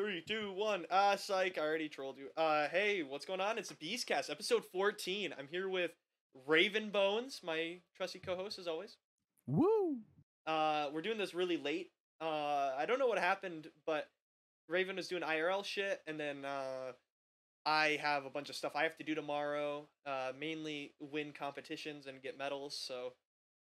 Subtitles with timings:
[0.00, 0.86] Three, two, one.
[0.90, 1.58] Ah, psych.
[1.58, 2.28] I already trolled you.
[2.34, 3.58] Uh, hey, what's going on?
[3.58, 5.34] It's Beastcast, episode 14.
[5.38, 5.90] I'm here with
[6.46, 8.96] Raven Bones, my trusty co-host as always.
[9.46, 9.98] Woo!
[10.46, 11.90] Uh, we're doing this really late.
[12.18, 14.08] Uh, I don't know what happened, but
[14.70, 16.92] Raven was doing IRL shit, and then uh,
[17.66, 19.86] I have a bunch of stuff I have to do tomorrow.
[20.06, 22.74] Uh, mainly win competitions and get medals.
[22.82, 23.12] So,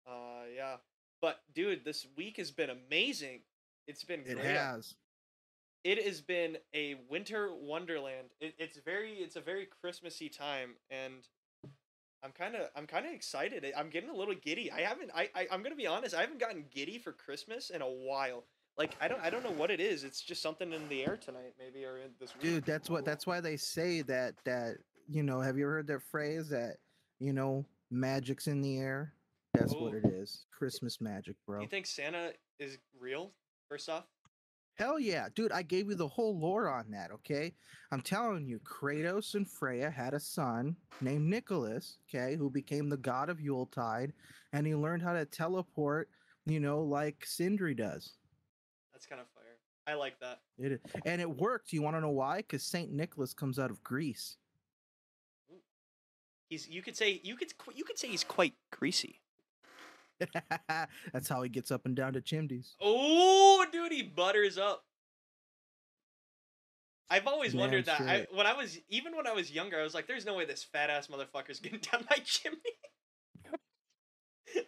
[0.09, 0.77] uh, yeah.
[1.21, 3.41] But dude, this week has been amazing.
[3.89, 4.45] It's been It great.
[4.47, 4.95] has.
[5.85, 8.29] It has been a winter wonderland.
[8.41, 11.27] It, it's very it's a very Christmassy time, and
[12.23, 13.65] I'm kind of I'm kind of excited.
[13.77, 14.71] I'm getting a little giddy.
[14.71, 16.15] I haven't I, I I'm gonna be honest.
[16.15, 18.45] I haven't gotten giddy for Christmas in a while.
[18.77, 20.05] Like I don't I don't know what it is.
[20.05, 22.43] It's just something in the air tonight, maybe or in this week.
[22.43, 24.77] Dude, that's what that's why they say that that
[25.09, 26.77] you know, have you ever heard that phrase that,
[27.19, 29.13] you know, magic's in the air?
[29.55, 29.97] That's what Oh.
[29.97, 30.47] it is.
[30.57, 31.61] Christmas magic, Do bro.
[31.63, 33.33] you think Santa is real?
[33.69, 34.05] First off,
[34.81, 37.53] Hell yeah, dude, I gave you the whole lore on that, okay?
[37.93, 42.97] I'm telling you, Kratos and Freya had a son named Nicholas, okay, who became the
[42.97, 44.15] god of Yuletide,
[44.55, 46.09] and he learned how to teleport,
[46.47, 48.15] you know, like Sindri does.
[48.95, 49.59] that's kind of fire.
[49.87, 50.41] I like that.
[50.57, 51.75] It and it worked.
[51.75, 52.39] You want to know why?
[52.39, 54.39] Because Saint Nicholas comes out of Greece.
[56.49, 59.21] He's you could say you could you could say he's quite greasy.
[61.13, 62.75] That's how he gets up and down to chimneys.
[62.81, 64.85] Oh, dude, he butters up.
[67.11, 68.01] I've always Damn wondered that.
[68.03, 70.45] I, when I was even when I was younger, I was like, "There's no way
[70.45, 72.59] this fat ass motherfucker's getting down my chimney."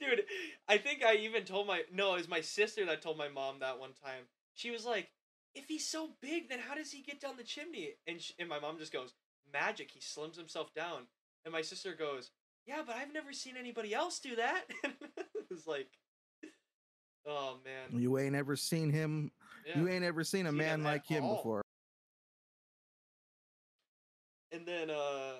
[0.00, 0.22] dude,
[0.68, 3.60] I think I even told my no, it was my sister that told my mom
[3.60, 4.24] that one time.
[4.54, 5.10] She was like,
[5.54, 8.48] "If he's so big, then how does he get down the chimney?" And sh- and
[8.48, 9.14] my mom just goes,
[9.52, 9.92] "Magic.
[9.92, 11.06] He slims himself down."
[11.44, 12.30] And my sister goes,
[12.66, 14.64] "Yeah, but I've never seen anybody else do that."
[15.50, 15.88] it's like,
[17.26, 19.30] oh man, You ain't ever seen him.
[19.66, 19.78] yeah.
[19.78, 21.36] You ain't ever seen a Seen man him like him all.
[21.36, 21.62] before.
[24.52, 25.36] and then uh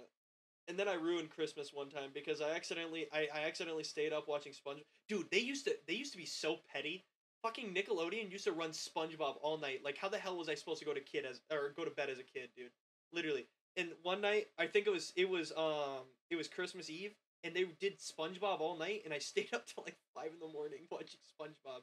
[0.68, 4.28] and then I ruined Christmas one time because I accidentally I, I accidentally stayed up
[4.28, 4.82] watching Sponge.
[5.08, 7.04] Dude, they used to they used to be so petty.
[7.42, 9.80] Fucking Nickelodeon used to run SpongeBob all night.
[9.84, 11.90] Like how the hell was I supposed to go to kid as or go to
[11.90, 12.70] bed as a kid, dude?
[13.12, 13.46] Literally.
[13.76, 17.54] And one night, I think it was it was um it was Christmas Eve and
[17.54, 20.80] they did SpongeBob all night and I stayed up till like 5 in the morning
[20.90, 21.82] watching SpongeBob.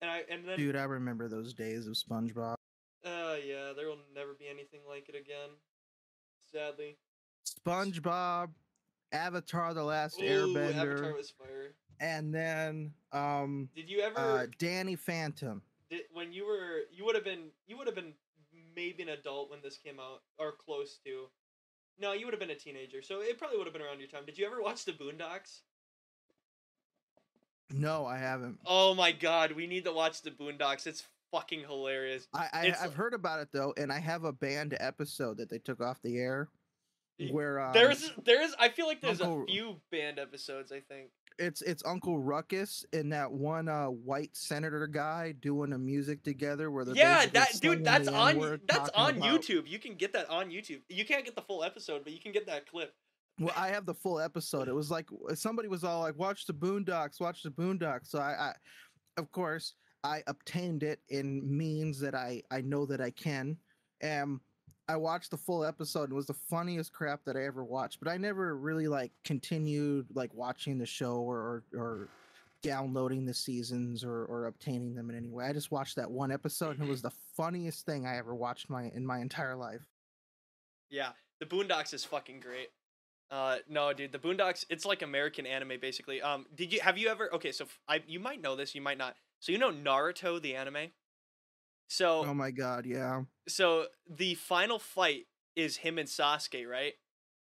[0.00, 2.54] And I and then Dude, I remember those days of SpongeBob.
[3.04, 5.50] uh yeah, there will never be anything like it again.
[6.50, 6.96] Sadly.
[7.46, 8.48] SpongeBob,
[9.12, 11.74] Avatar: The Last Ooh, Airbender, Avatar was fire.
[12.00, 15.62] and then um, Did you ever uh, Danny Phantom.
[15.90, 18.12] did, when you were you would have been you would have been
[18.78, 21.24] maybe an adult when this came out or close to.
[22.00, 24.08] No, you would have been a teenager, so it probably would have been around your
[24.08, 24.24] time.
[24.24, 25.62] Did you ever watch the Boondocks?
[27.70, 28.58] No, I haven't.
[28.64, 30.86] Oh my god, we need to watch the Boondocks.
[30.86, 31.02] It's
[31.32, 32.26] fucking hilarious.
[32.32, 35.50] I, I I've like- heard about it though, and I have a banned episode that
[35.50, 36.48] they took off the air.
[37.32, 41.10] Where um, There's there's I feel like there's Uncle- a few banned episodes, I think.
[41.38, 46.70] It's it's Uncle Ruckus and that one uh white senator guy doing a music together
[46.70, 49.68] where they're Yeah, that dude, that's on that's on about- YouTube.
[49.68, 50.80] You can get that on YouTube.
[50.88, 52.92] You can't get the full episode, but you can get that clip.
[53.40, 54.66] Well, I have the full episode.
[54.68, 58.32] It was like somebody was all like, "Watch the Boondocks, watch the Boondocks." So I,
[58.32, 58.52] I
[59.16, 63.56] of course, I obtained it in means that I I know that I can.
[64.00, 64.40] And
[64.88, 66.04] I watched the full episode.
[66.04, 68.00] and It was the funniest crap that I ever watched.
[68.00, 72.08] But I never really like continued like watching the show or or,
[72.62, 75.44] downloading the seasons or, or obtaining them in any way.
[75.44, 78.68] I just watched that one episode and it was the funniest thing I ever watched
[78.68, 79.86] my in my entire life.
[80.90, 82.70] Yeah, the Boondocks is fucking great.
[83.30, 86.20] Uh, no, dude, the Boondocks, it's like American anime basically.
[86.22, 87.32] Um, did you have you ever?
[87.34, 89.14] Okay, so f- I you might know this, you might not.
[89.40, 90.90] So you know Naruto the anime.
[91.88, 93.22] So Oh my god, yeah.
[93.48, 95.26] so the final fight
[95.56, 96.94] is him and Sasuke, right?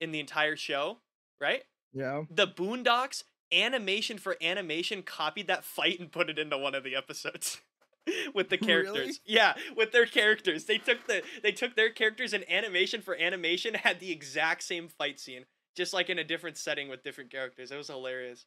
[0.00, 0.98] In the entire show,
[1.40, 1.62] right?
[1.92, 2.24] Yeah.
[2.30, 3.22] The Boondocks
[3.52, 7.60] animation for animation copied that fight and put it into one of the episodes.
[8.34, 8.66] with the Really?
[8.66, 9.20] characters.
[9.24, 10.64] Yeah, with their characters.
[10.64, 14.88] They took the they took their characters and animation for animation had the exact same
[14.88, 15.44] fight scene,
[15.76, 17.70] just like in a different setting with different characters.
[17.70, 18.46] It was hilarious.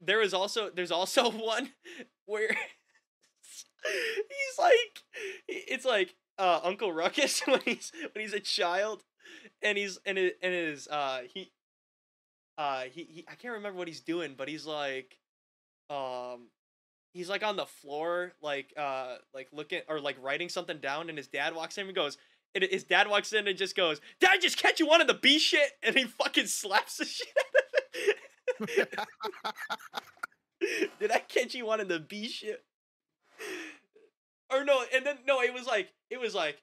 [0.00, 1.70] There is also there's also one
[2.24, 2.48] where
[3.84, 5.02] he's like
[5.82, 9.02] it's like uh Uncle Ruckus when he's when he's a child
[9.62, 11.50] and he's and it and it is uh he
[12.56, 15.18] uh he, he I can't remember what he's doing, but he's like
[15.90, 16.48] um
[17.12, 21.18] he's like on the floor like uh like looking or like writing something down and
[21.18, 22.16] his dad walks in and goes
[22.54, 25.14] and his dad walks in and just goes, "Dad, I just catch you wanting the
[25.14, 25.70] B shit?
[25.82, 28.98] And he fucking slaps the shit out of it.
[31.00, 32.62] Did I catch you wanting the B shit?
[34.52, 36.62] Or no, and then no, it was like it was like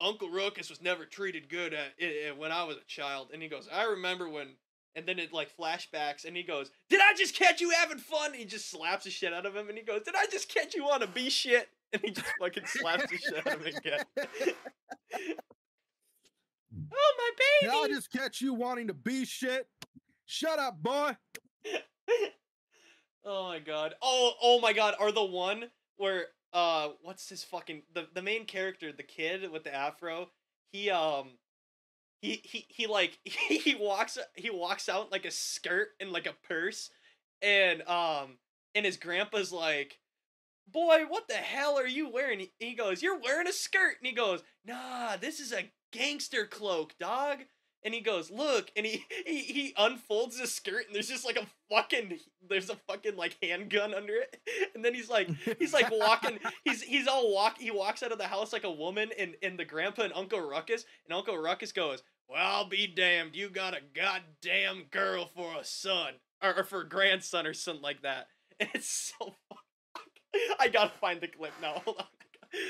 [0.00, 3.48] Uncle Ruckus was never treated good at, i- when I was a child, and he
[3.48, 4.48] goes, I remember when,
[4.96, 8.30] and then it like flashbacks, and he goes, Did I just catch you having fun?
[8.32, 10.52] And he just slaps the shit out of him, and he goes, Did I just
[10.52, 11.68] catch you on a bee shit?
[11.94, 14.04] And he just fucking slaps the shit out of him again.
[16.92, 17.70] oh my baby!
[17.70, 19.68] Did I just catch you wanting to be shit?
[20.26, 21.16] Shut up, boy.
[23.24, 23.94] oh my god.
[24.02, 24.94] Oh oh my god.
[24.98, 25.64] Are the one
[25.96, 30.30] where uh what's his fucking the the main character, the kid with the afro,
[30.72, 31.32] he um
[32.22, 36.34] he he he like he walks he walks out like a skirt and like a
[36.48, 36.90] purse
[37.42, 38.38] and um
[38.74, 39.98] and his grandpa's like
[40.72, 42.40] boy what the hell are you wearing?
[42.40, 43.96] He, he goes you're wearing a skirt.
[43.98, 47.40] And he goes nah this is a gangster cloak dog
[47.84, 51.36] and he goes look and he he, he unfolds the skirt and there's just like
[51.36, 54.40] a fucking there's a fucking like handgun under it.
[54.74, 55.28] And then he's like
[55.58, 58.70] he's like walking he's he's all walk he walks out of the house like a
[58.70, 62.86] woman and and the grandpa and uncle ruckus and uncle ruckus goes well i'll be
[62.86, 63.36] damned.
[63.36, 67.82] You got a goddamn girl for a son or, or for a grandson or something
[67.82, 68.28] like that.
[68.60, 69.34] And it's so
[70.60, 72.06] i gotta find the clip now hold on.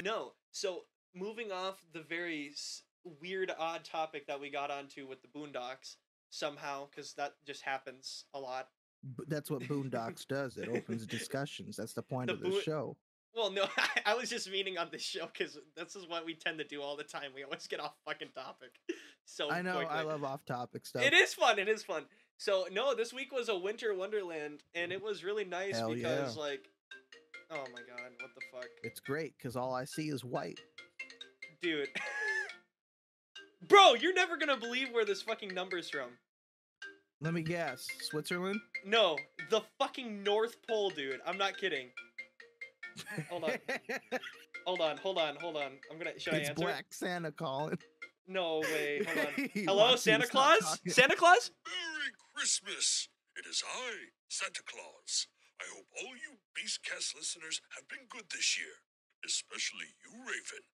[0.03, 0.85] No so
[1.15, 2.53] moving off the very
[3.21, 5.97] weird odd topic that we got onto with the boondocks
[6.31, 8.69] somehow because that just happens a lot
[9.19, 10.57] B- That's what Boondocks does.
[10.57, 11.77] It opens discussions.
[11.77, 12.97] That's the point The of the Boon- show.
[13.37, 16.35] Well, no, I, I was just meaning on this show because this is what we
[16.35, 17.33] tend to do all the time.
[17.35, 18.71] We always get off fucking topic.
[19.27, 19.79] So I know.
[19.79, 21.03] I love off-topic stuff.
[21.03, 21.59] It is fun.
[21.59, 22.05] It is fun.
[22.37, 26.37] So no, this week was a winter wonderland, and it was really nice Hell because
[26.37, 26.43] yeah.
[26.43, 26.69] like,
[27.51, 30.61] oh my god, what the fuck, It's great because all I see is white.
[31.63, 31.89] dude.
[33.69, 36.11] Bro, you're never gonna believe where this fucking number's from.
[37.21, 37.87] Let me guess.
[38.03, 38.61] Switzerland.
[38.85, 39.17] No,
[39.51, 41.21] the fucking North Pole, dude.
[41.27, 41.89] I'm not kidding.
[43.31, 43.51] Hold on.
[44.67, 45.73] Hold on, hold on, hold on.
[45.91, 46.19] I'm gonna.
[46.19, 46.53] Should it's I answer?
[46.53, 47.77] It's Black Santa calling.
[48.27, 49.05] No way.
[49.07, 49.51] Hold on.
[49.53, 50.81] Hello, wants you to Santa Claus?
[50.89, 51.51] Santa Claus?
[51.69, 53.09] Merry Christmas!
[53.37, 55.29] It is I, Santa Claus.
[55.61, 58.81] I hope all you Beastcast listeners have been good this year,
[59.27, 60.65] especially you, Raven.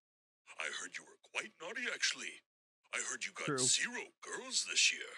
[0.61, 2.47] I heard you were quite naughty, actually.
[2.95, 3.59] I heard you got True.
[3.59, 5.11] zero girls this year.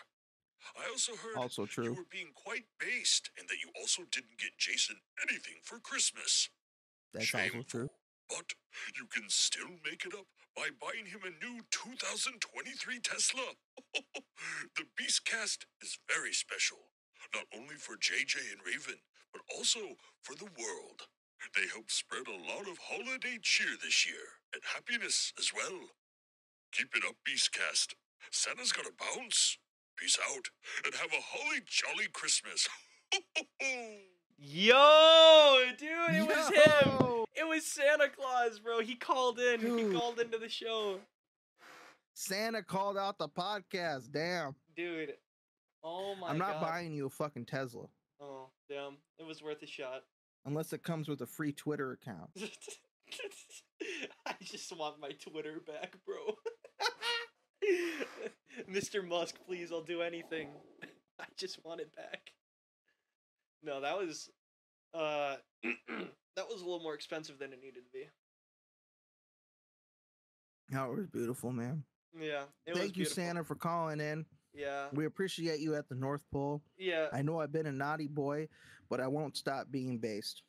[0.79, 4.57] I also heard Also you were being quite based and that you also didn't get
[4.59, 4.97] Jason
[5.29, 6.49] anything for Christmas.
[7.13, 7.91] That's also true.
[8.29, 8.55] But
[8.97, 10.27] you can still make it up
[10.57, 13.43] by buying him a new 2023 Tesla.
[14.77, 16.79] the Beastcast is very special,
[17.35, 19.01] not only for JJ and Raven,
[19.33, 19.81] but also
[20.23, 21.09] for the world.
[21.57, 25.91] They help spread a lot of holiday cheer this year and happiness as well.
[26.73, 27.95] Keep it up, Beastcast.
[28.31, 29.59] Santa's gonna bounce.
[29.97, 30.47] Peace out
[30.85, 32.67] and have a holly jolly Christmas.
[34.39, 37.25] Yo, dude, it was him.
[37.35, 38.81] It was Santa Claus, bro.
[38.81, 39.61] He called in.
[39.61, 40.99] He called into the show.
[42.15, 44.11] Santa called out the podcast.
[44.13, 44.55] Damn.
[44.77, 45.13] Dude.
[45.85, 46.63] Oh my I'm not God.
[46.63, 47.87] buying you a fucking Tesla
[48.21, 48.97] Oh, damn.
[49.19, 50.03] It was worth a shot.
[50.47, 52.31] unless it comes with a free Twitter account.
[54.27, 56.35] I just want my Twitter back, bro.
[58.70, 59.06] Mr.
[59.06, 60.49] Musk, please, I'll do anything.
[61.20, 62.32] I just want it back.
[63.62, 64.29] No, that was
[64.94, 68.09] uh that was a little more expensive than it needed to be.
[70.70, 71.84] That was beautiful, man.
[72.19, 72.44] Yeah,
[72.75, 73.05] Thank you.
[73.05, 74.27] Santa, for calling in.
[74.55, 76.63] Yeah, We appreciate you at the North Pole.
[76.77, 78.48] yeah, I know I've been a naughty boy,
[78.91, 80.43] but I won't stop being based.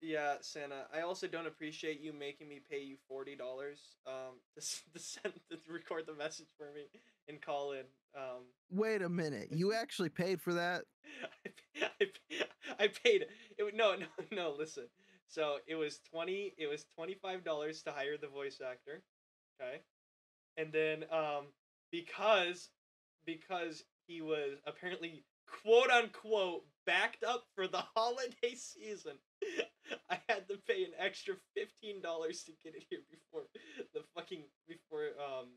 [0.00, 0.86] Yeah, Santa.
[0.94, 5.34] I also don't appreciate you making me pay you forty dollars um to, to send
[5.50, 6.86] to record the message for me
[7.28, 7.84] and call in.
[8.16, 9.48] Um, Wait a minute.
[9.52, 10.82] You actually paid for that?
[11.82, 13.74] I, I, I paid it.
[13.74, 14.54] No, no, no.
[14.58, 14.84] Listen.
[15.28, 16.54] So it was twenty.
[16.58, 19.02] It was twenty five dollars to hire the voice actor.
[19.60, 19.80] Okay,
[20.56, 21.46] and then um
[21.92, 22.70] because
[23.26, 29.14] because he was apparently quote unquote backed up for the holiday season,
[30.10, 33.42] I had to pay an extra fifteen dollars to get it here before
[33.94, 35.48] the fucking before um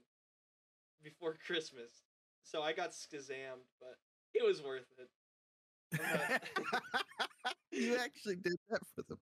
[1.04, 2.04] before Christmas.
[2.44, 3.98] So I got skazammed, but
[4.34, 5.10] it was worth it.
[6.00, 6.44] Not-
[7.72, 9.18] you actually did that for the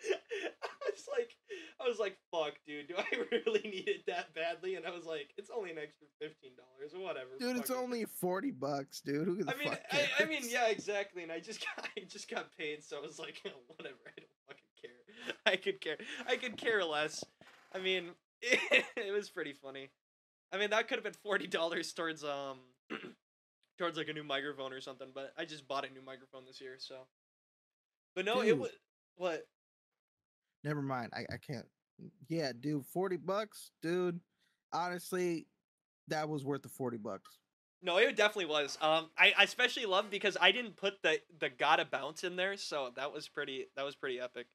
[0.62, 1.36] I was like,
[1.82, 3.04] I was like, fuck, dude, do I
[3.46, 4.76] really need it that badly?
[4.76, 7.30] And I was like, it's only an extra fifteen dollars or whatever.
[7.38, 7.56] dude.
[7.56, 9.26] It's it." only forty bucks, dude.
[9.26, 11.22] Who the I mean, fuck I, I mean, yeah, exactly.
[11.22, 13.40] And I just got, I just got paid, so I was like,
[13.76, 13.96] whatever.
[14.06, 15.34] I don't fucking care.
[15.46, 15.96] I could care.
[16.28, 17.24] I could care less.
[17.74, 18.10] I mean,
[18.42, 19.90] it, it was pretty funny.
[20.52, 22.58] I mean, that could have been forty dollars towards um,
[23.78, 25.08] towards like a new microphone or something.
[25.14, 27.06] But I just bought a new microphone this year, so.
[28.16, 28.70] But no, it was
[29.16, 29.46] what
[30.64, 31.12] Never mind.
[31.14, 31.66] I, I can't.
[32.28, 34.20] Yeah, dude, 40 bucks, dude.
[34.72, 35.46] Honestly,
[36.08, 37.38] that was worth the 40 bucks.
[37.82, 38.76] No, it definitely was.
[38.82, 42.58] Um, I, I especially loved because I didn't put the the gotta bounce in there,
[42.58, 44.48] so that was pretty that was pretty epic.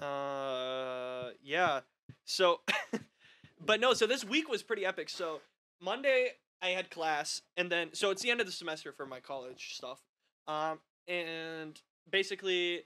[0.00, 1.80] Uh, yeah.
[2.26, 2.60] So,
[3.64, 5.08] but no, so this week was pretty epic.
[5.08, 5.40] So
[5.80, 9.20] Monday I had class, and then so it's the end of the semester for my
[9.20, 10.02] college stuff.
[10.46, 12.84] Um, and basically,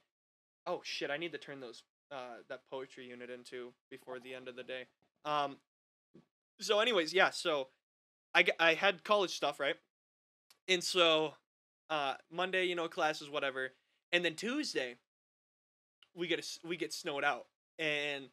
[0.66, 4.48] oh shit, I need to turn those uh that poetry unit into before the end
[4.48, 4.84] of the day.
[5.24, 5.56] Um,
[6.60, 7.68] so anyways, yeah, so
[8.34, 9.76] I I had college stuff, right?
[10.68, 11.34] And so
[11.90, 13.72] uh Monday, you know, classes whatever.
[14.12, 14.96] And then Tuesday
[16.14, 17.46] we get a we get snowed out
[17.78, 18.28] and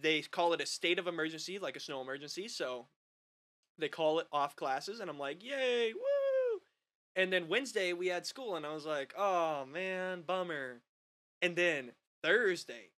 [0.00, 2.48] they call it a state of emergency, like a snow emergency.
[2.48, 2.86] So
[3.78, 6.60] they call it off classes and I'm like, "Yay, woo!"
[7.16, 10.82] And then Wednesday we had school and I was like, "Oh, man, bummer."
[11.42, 11.92] And then
[12.22, 12.90] Thursday,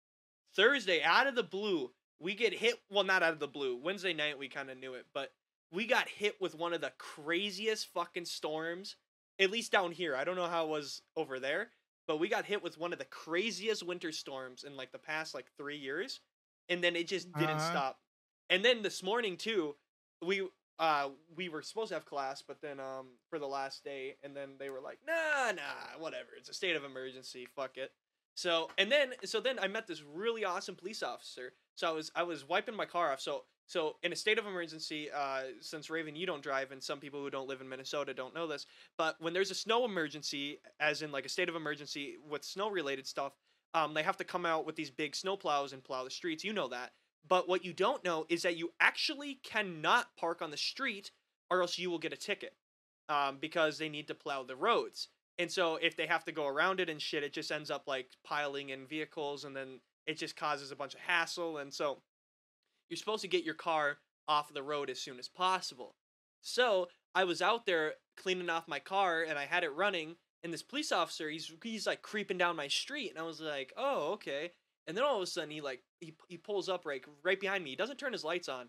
[0.55, 3.75] Thursday out of the blue, we get hit, well not out of the blue.
[3.75, 5.31] Wednesday night we kind of knew it, but
[5.71, 8.95] we got hit with one of the craziest fucking storms,
[9.39, 10.15] at least down here.
[10.15, 11.69] I don't know how it was over there,
[12.07, 15.33] but we got hit with one of the craziest winter storms in like the past
[15.33, 16.21] like three years,
[16.69, 17.59] and then it just didn't Uh-huh.
[17.59, 17.99] stop.
[18.49, 19.75] And then this morning too,
[20.25, 20.47] we
[20.79, 24.35] uh we were supposed to have class, but then um for the last day, and
[24.35, 26.29] then they were like, nah, nah, whatever.
[26.37, 27.47] It's a state of emergency.
[27.55, 27.91] Fuck it.
[28.39, 31.51] So and then so then I met this really awesome police officer.
[31.75, 33.19] So I was I was wiping my car off.
[33.19, 37.01] So so in a state of emergency, uh, since Raven you don't drive and some
[37.01, 38.65] people who don't live in Minnesota don't know this,
[38.97, 42.69] but when there's a snow emergency, as in like a state of emergency with snow
[42.69, 43.33] related stuff,
[43.73, 46.45] um, they have to come out with these big snow plows and plow the streets.
[46.45, 46.93] You know that.
[47.27, 51.11] But what you don't know is that you actually cannot park on the street,
[51.51, 52.53] or else you will get a ticket,
[53.09, 55.09] um, because they need to plow the roads.
[55.39, 57.87] And so if they have to go around it and shit, it just ends up
[57.87, 61.57] like piling in vehicles, and then it just causes a bunch of hassle.
[61.57, 62.01] And so
[62.89, 65.95] you're supposed to get your car off the road as soon as possible.
[66.41, 70.17] So I was out there cleaning off my car, and I had it running.
[70.43, 73.71] And this police officer, he's he's like creeping down my street, and I was like,
[73.77, 74.51] oh okay.
[74.87, 77.63] And then all of a sudden, he like he he pulls up right right behind
[77.63, 77.69] me.
[77.69, 78.67] He doesn't turn his lights on,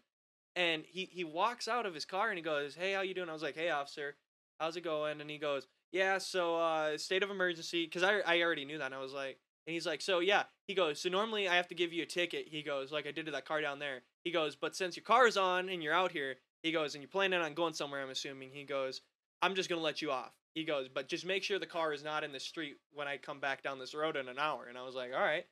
[0.54, 3.28] and he he walks out of his car and he goes, "Hey, how you doing?"
[3.28, 4.16] I was like, "Hey, officer,
[4.60, 8.42] how's it going?" And he goes, "Yeah, so uh, state of emergency," because I I
[8.42, 8.86] already knew that.
[8.86, 11.68] And I was like, and he's like, "So yeah," he goes, "So normally I have
[11.68, 14.02] to give you a ticket." He goes, "Like I did to that car down there."
[14.24, 17.02] He goes, "But since your car is on and you're out here," he goes, "and
[17.02, 18.50] you're planning on going somewhere," I'm assuming.
[18.52, 19.00] He goes,
[19.42, 22.02] "I'm just gonna let you off." He goes, "But just make sure the car is
[22.02, 24.76] not in the street when I come back down this road in an hour." And
[24.76, 25.46] I was like, "All right."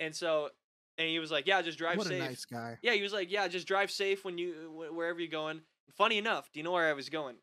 [0.00, 0.50] And so,
[0.98, 2.78] and he was like, "Yeah, just drive what safe." a nice guy.
[2.82, 5.62] Yeah, he was like, "Yeah, just drive safe when you wherever you're going."
[5.96, 7.36] Funny enough, do you know where I was going?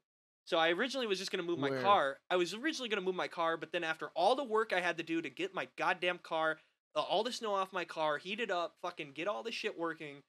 [0.50, 1.84] So I originally was just gonna move my Where?
[1.84, 2.18] car.
[2.27, 4.98] I was originally gonna move my car, but then after all the work I had
[4.98, 6.58] to do to get my goddamn car,
[6.96, 9.77] uh, all the snow off my car, heat it up, fucking get all this shit
[9.77, 10.24] working,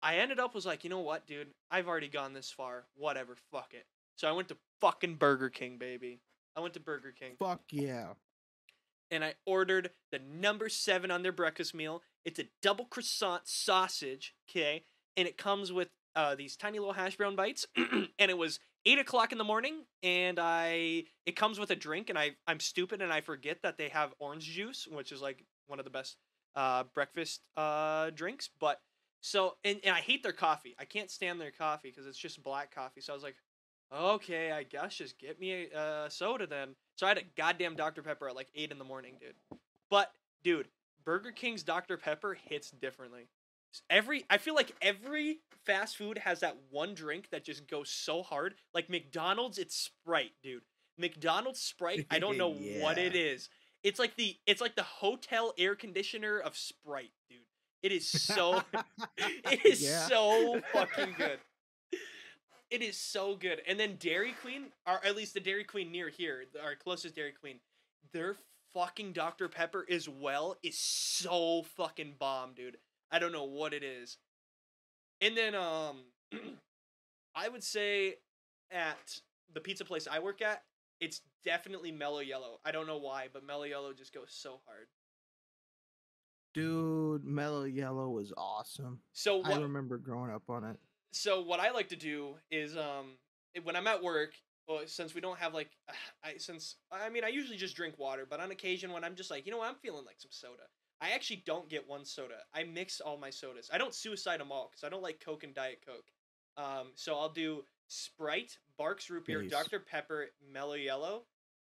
[0.00, 1.48] I ended up was like, you know what, dude?
[1.72, 2.84] I've already gone this far.
[2.94, 3.84] Whatever, fuck it.
[4.14, 6.20] So I went to fucking Burger King, baby.
[6.54, 8.10] I went to Burger King Fuck yeah.
[9.10, 12.02] and I ordered the number seven on their breakfast meal.
[12.24, 14.84] It's a double croissant sausage, okay,
[15.16, 17.66] and it comes with uh, these tiny little hash brown bites.
[17.76, 22.10] and it was eight o'clock in the morning, and I it comes with a drink,
[22.10, 25.44] and I I'm stupid and I forget that they have orange juice, which is like
[25.66, 26.16] one of the best
[26.56, 28.50] uh, breakfast uh, drinks.
[28.60, 28.80] But
[29.20, 30.74] so and, and I hate their coffee.
[30.78, 33.00] I can't stand their coffee because it's just black coffee.
[33.00, 33.36] So I was like,
[33.92, 36.74] okay, I guess just get me a uh, soda then.
[36.96, 38.02] So I had a goddamn Dr.
[38.02, 39.58] Pepper at like 8 in the morning, dude.
[39.90, 40.68] But, dude,
[41.04, 41.96] Burger King's Dr.
[41.96, 43.28] Pepper hits differently.
[43.90, 48.22] Every, I feel like every fast food has that one drink that just goes so
[48.22, 48.54] hard.
[48.74, 50.62] Like McDonald's, it's Sprite, dude.
[50.98, 53.20] McDonald's Sprite, I don't know what it Yeah.
[53.32, 53.48] is.
[53.84, 57.38] It's like the, it's like the hotel air conditioner of Sprite, dude.
[57.82, 58.62] It is so,
[59.18, 60.06] it is Yeah.
[60.08, 61.38] so fucking good.
[62.70, 63.62] It is so good.
[63.66, 67.32] And then Dairy Queen, or at least the Dairy Queen near here, our closest Dairy
[67.32, 67.60] Queen,
[68.12, 68.34] their
[68.74, 69.48] fucking Dr.
[69.48, 72.76] Pepper as well is so fucking bomb, dude.
[73.10, 74.18] I don't know what it is.
[75.20, 76.04] And then um
[77.34, 78.16] I would say
[78.70, 79.20] at
[79.52, 80.62] the pizza place I work at,
[81.00, 82.60] it's definitely mellow yellow.
[82.64, 84.88] I don't know why, but mellow yellow just goes so hard.
[86.54, 89.00] Dude, Mellow Yellow was awesome.
[89.12, 90.76] So I remember growing up on it.
[91.12, 93.18] so what I like to do is um
[93.62, 94.32] when I'm at work,
[94.66, 95.70] well, since we don't have like
[96.24, 99.30] I since I mean I usually just drink water, but on occasion when I'm just
[99.30, 100.64] like, you know what, I'm feeling like some soda.
[101.00, 102.38] I actually don't get one soda.
[102.52, 103.70] I mix all my sodas.
[103.72, 106.10] I don't suicide them all because I don't like Coke and Diet Coke.
[106.56, 109.42] Um, so I'll do Sprite, Barq's Root Beer.
[109.42, 111.22] Dr Pepper, Mellow Yellow,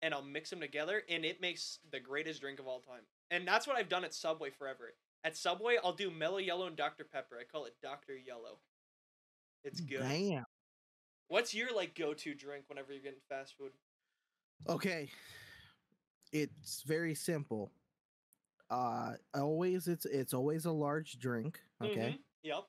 [0.02, 3.02] and I'll mix them together, and it makes the greatest drink of all time.
[3.30, 4.92] And that's what I've done at Subway forever.
[5.24, 7.36] At Subway, I'll do Mellow Yellow and Dr Pepper.
[7.40, 8.58] I call it Dr Yellow.
[9.62, 10.00] It's good.
[10.00, 10.44] Damn.
[11.28, 13.70] What's your like go-to drink whenever you're getting fast food?
[14.68, 15.08] Okay.
[16.32, 17.70] It's very simple.
[18.72, 22.16] Uh always it's it's always a large drink, okay?
[22.18, 22.18] Mhm.
[22.42, 22.64] Yep.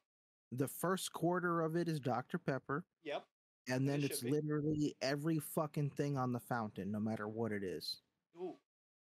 [0.51, 3.25] The first quarter of it is Dr Pepper Yep.
[3.69, 7.63] and then it it's literally every fucking thing on the fountain no matter what it
[7.63, 8.01] is.
[8.36, 8.57] Ooh.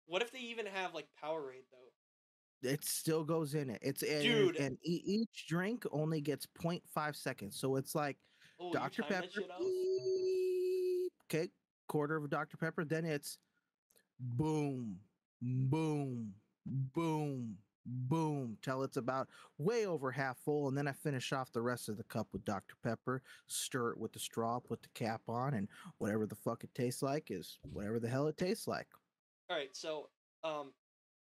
[0.07, 2.69] What if they even have like Powerade though?
[2.69, 3.79] It still goes in it.
[3.81, 4.55] It's and, Dude.
[4.55, 7.59] and e- each drink only gets 0.5 seconds.
[7.59, 8.17] So it's like
[8.59, 9.03] Oh, Dr.
[9.03, 9.27] Pepper.
[9.59, 11.49] beep, Okay,
[11.89, 12.55] quarter of Dr.
[12.57, 12.85] Pepper.
[12.85, 13.37] Then it's
[14.19, 14.99] boom,
[15.41, 16.33] boom,
[16.65, 20.67] boom, boom, till it's about way over half full.
[20.67, 22.75] And then I finish off the rest of the cup with Dr.
[22.83, 25.67] Pepper, stir it with the straw, put the cap on, and
[25.97, 28.87] whatever the fuck it tastes like is whatever the hell it tastes like.
[29.49, 30.09] All right, so
[30.43, 30.73] um,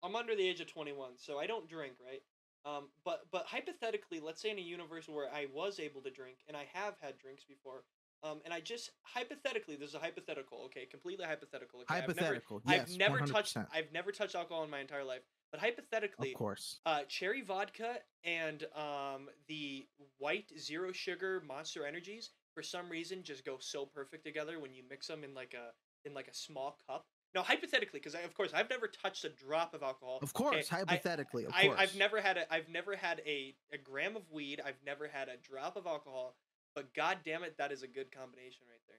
[0.02, 2.22] I'm under the age of 21, so I don't drink, right?
[2.64, 6.38] Um, but but hypothetically, let's say in a universe where I was able to drink,
[6.46, 7.84] and I have had drinks before,
[8.22, 11.80] um, and I just hypothetically, this is a hypothetical, okay, completely hypothetical.
[11.80, 12.00] Okay?
[12.00, 12.62] Hypothetical.
[12.66, 13.66] I've yes, never, I've never touched 100%.
[13.72, 16.80] I've never touched alcohol in my entire life, but hypothetically, Of course.
[16.86, 19.86] uh, cherry vodka and um, the
[20.18, 24.82] white zero sugar Monster Energies for some reason just go so perfect together when you
[24.88, 25.72] mix them in like a
[26.06, 27.06] in like a small cup.
[27.34, 30.18] Now, hypothetically, because of course I've never touched a drop of alcohol.
[30.20, 31.78] Of course, I- hypothetically, of I, course.
[31.78, 34.60] I've never had a I've never had a, a gram of weed.
[34.64, 36.34] I've never had a drop of alcohol.
[36.74, 38.96] But god damn it, that is a good combination right there.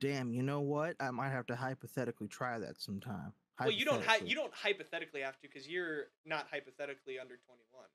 [0.00, 0.96] Damn, you know what?
[1.00, 3.32] I might have to hypothetically try that sometime.
[3.60, 4.28] Well, you don't hi- Hypothetically.
[4.28, 7.86] you don't hypothetically have to because you're not hypothetically under twenty one.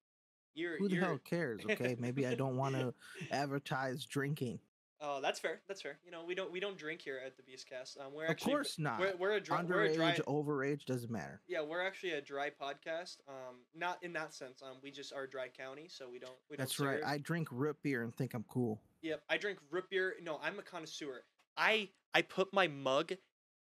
[0.56, 1.62] You're Who the you're hell cares?
[1.70, 2.94] Okay, maybe I don't want to
[3.32, 4.60] advertise drinking.
[5.06, 5.60] Oh, that's fair.
[5.68, 5.98] That's fair.
[6.06, 8.00] You know, we don't we don't drink here at the Beastcast.
[8.00, 9.00] Um, we're Of actually course not.
[9.02, 10.18] We're, we're a dry, we're a Underage, dry.
[10.26, 11.42] overage doesn't matter.
[11.46, 13.18] Yeah, we're actually a dry podcast.
[13.28, 14.62] Um, not in that sense.
[14.64, 16.32] Um, we just are a dry county, so we don't.
[16.50, 17.00] We That's don't right.
[17.02, 18.80] serve- I drink root beer and think I'm cool.
[19.02, 20.14] Yep, I drink root beer.
[20.24, 21.24] No, I'm a connoisseur.
[21.58, 23.12] I I put my mug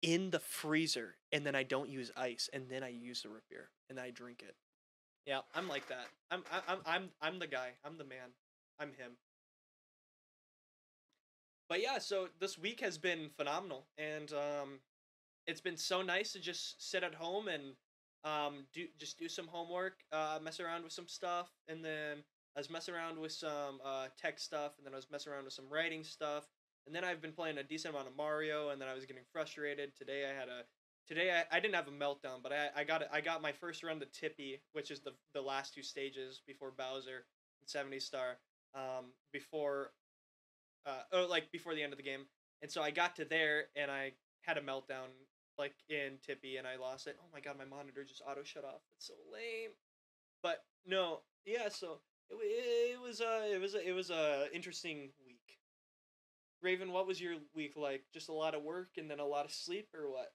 [0.02, 3.44] in the freezer and then I don't use ice and then I use the root
[3.48, 4.56] beer and I drink it.
[5.26, 6.06] Yeah, I'm like that.
[6.30, 7.70] I'm I, I'm I'm I'm the guy.
[7.82, 8.28] I'm the man.
[8.78, 9.12] I'm him.
[11.70, 14.80] But yeah, so this week has been phenomenal and um
[15.46, 17.76] it's been so nice to just sit at home and
[18.24, 22.24] um do just do some homework, uh mess around with some stuff and then
[22.56, 25.44] I was messing around with some uh, tech stuff, and then I was messing around
[25.44, 26.48] with some writing stuff,
[26.84, 29.22] and then I've been playing a decent amount of Mario, and then I was getting
[29.32, 29.96] frustrated.
[29.96, 30.64] Today I had a
[31.06, 33.84] today I, I didn't have a meltdown, but I, I got I got my first
[33.84, 37.24] run to Tippy, which is the the last two stages before Bowser
[37.60, 38.38] and Seventy Star,
[38.74, 39.92] um, before
[40.86, 42.26] uh, oh like before the end of the game,
[42.62, 44.12] and so I got to there and I
[44.42, 45.08] had a meltdown
[45.58, 47.16] like in Tippy, and I lost it.
[47.20, 48.80] Oh my god, my monitor just auto shut off.
[48.96, 49.70] It's so lame.
[50.42, 55.10] But no, yeah, so it, it was a it was a, it was a interesting
[55.24, 55.58] week.
[56.62, 58.04] Raven, what was your week like?
[58.12, 60.32] Just a lot of work and then a lot of sleep, or what?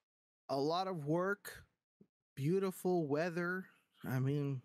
[0.50, 1.66] A lot of work,
[2.36, 3.66] beautiful weather.
[4.08, 4.62] I mean,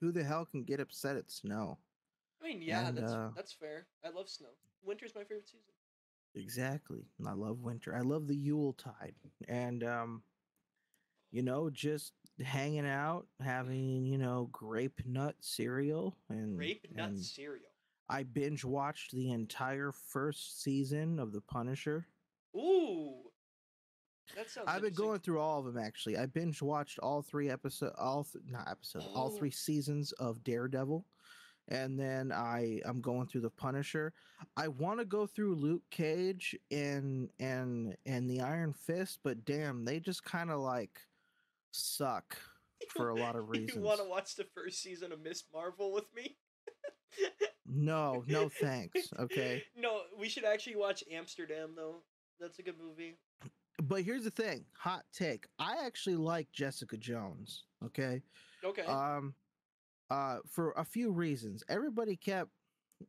[0.00, 1.78] who the hell can get upset at snow?
[2.42, 3.86] I mean, yeah, And, that's uh, that's fair.
[4.04, 4.48] I love snow.
[4.84, 5.60] Winter's my favorite season.
[6.34, 7.04] Exactly.
[7.18, 7.94] and I love winter.
[7.94, 9.14] I love the Yule tide.
[9.48, 10.22] And um
[11.30, 12.12] you know, just
[12.44, 17.64] hanging out, having, you know, grape nut cereal and Grape nut and cereal.
[18.08, 22.06] I binge watched the entire first season of The Punisher.
[22.54, 23.14] Ooh,
[24.36, 24.68] that sounds.
[24.68, 26.18] I've been going through all of them actually.
[26.18, 29.38] I binge watched all three episodes, all th- not episodes, all Oh.
[29.38, 31.06] three seasons of Daredevil,
[31.68, 34.12] and then I I'm going through the Punisher.
[34.56, 39.84] I want to go through Luke Cage and and and the Iron Fist, but damn,
[39.84, 41.00] they just kind of like
[41.70, 42.36] suck
[42.90, 43.74] for a lot of reasons.
[43.76, 46.36] You want to watch the first season of Miss Marvel with me?
[47.74, 49.12] No, no thanks.
[49.18, 49.62] Okay.
[49.76, 52.02] no, we should actually watch Amsterdam though.
[52.40, 53.18] That's a good movie.
[53.82, 55.46] But here's the thing, hot take.
[55.58, 58.20] I actually like Jessica Jones, okay?
[58.64, 58.82] Okay.
[58.82, 59.34] um
[60.12, 61.64] uh for a few reasons.
[61.68, 62.50] Everybody kept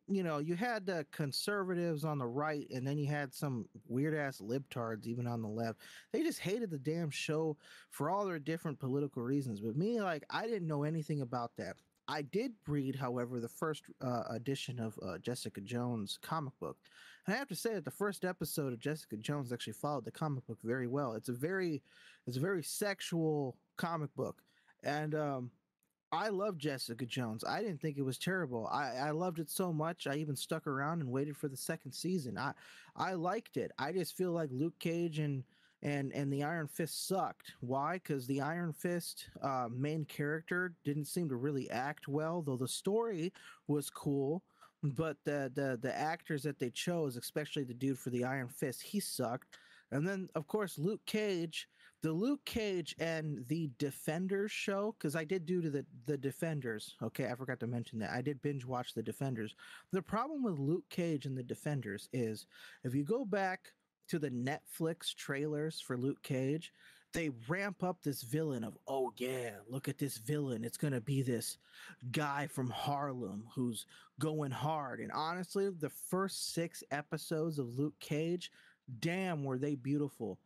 [0.07, 4.15] you know you had the conservatives on the right and then you had some weird
[4.15, 5.81] ass libtards even on the left.
[6.13, 7.57] They just hated the damn show
[7.91, 9.59] for all their different political reasons.
[9.59, 11.75] But me like i didn't know anything about that.
[12.07, 16.77] I did read however the first uh, edition of uh, jessica jones comic book.
[17.27, 20.11] And i have to say that the first episode of jessica jones actually followed the
[20.11, 21.15] comic book very well.
[21.15, 21.83] It's a very
[22.27, 24.41] it's a very sexual comic book.
[24.83, 25.51] And um
[26.13, 27.43] I love Jessica Jones.
[27.43, 28.67] I didn't think it was terrible.
[28.67, 30.05] I, I loved it so much.
[30.05, 32.37] I even stuck around and waited for the second season.
[32.37, 32.53] I
[32.95, 33.71] I liked it.
[33.79, 35.43] I just feel like Luke Cage and
[35.81, 37.53] and and the Iron Fist sucked.
[37.61, 37.95] Why?
[37.95, 42.67] Because the Iron Fist uh, main character didn't seem to really act well, though the
[42.67, 43.33] story
[43.67, 44.43] was cool.
[44.83, 48.83] But the the the actors that they chose, especially the dude for the Iron Fist,
[48.83, 49.57] he sucked.
[49.91, 51.67] And then of course Luke Cage,
[52.03, 56.95] the Luke Cage and the Defenders show, because I did do to the the Defenders.
[57.01, 59.55] Okay, I forgot to mention that I did binge watch the Defenders.
[59.91, 62.45] The problem with Luke Cage and the Defenders is
[62.83, 63.71] if you go back
[64.09, 66.73] to the Netflix trailers for Luke Cage,
[67.13, 70.65] they ramp up this villain of, oh yeah, look at this villain.
[70.65, 71.57] It's gonna be this
[72.11, 73.85] guy from Harlem who's
[74.19, 74.99] going hard.
[74.99, 78.51] And honestly, the first six episodes of Luke Cage,
[78.99, 80.37] damn, were they beautiful.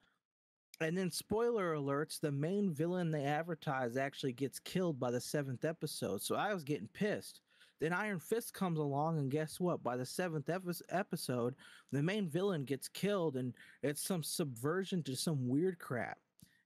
[0.79, 5.65] And then, spoiler alerts, the main villain they advertise actually gets killed by the seventh
[5.65, 6.21] episode.
[6.21, 7.41] So I was getting pissed.
[7.79, 9.83] Then Iron Fist comes along, and guess what?
[9.83, 11.55] By the seventh epi- episode,
[11.91, 16.17] the main villain gets killed, and it's some subversion to some weird crap.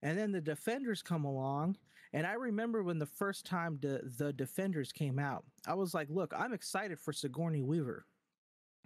[0.02, 1.78] And then the Defenders come along,
[2.14, 6.08] and I remember when the first time the, the Defenders came out, I was like,
[6.10, 8.06] look, I'm excited for Sigourney Weaver,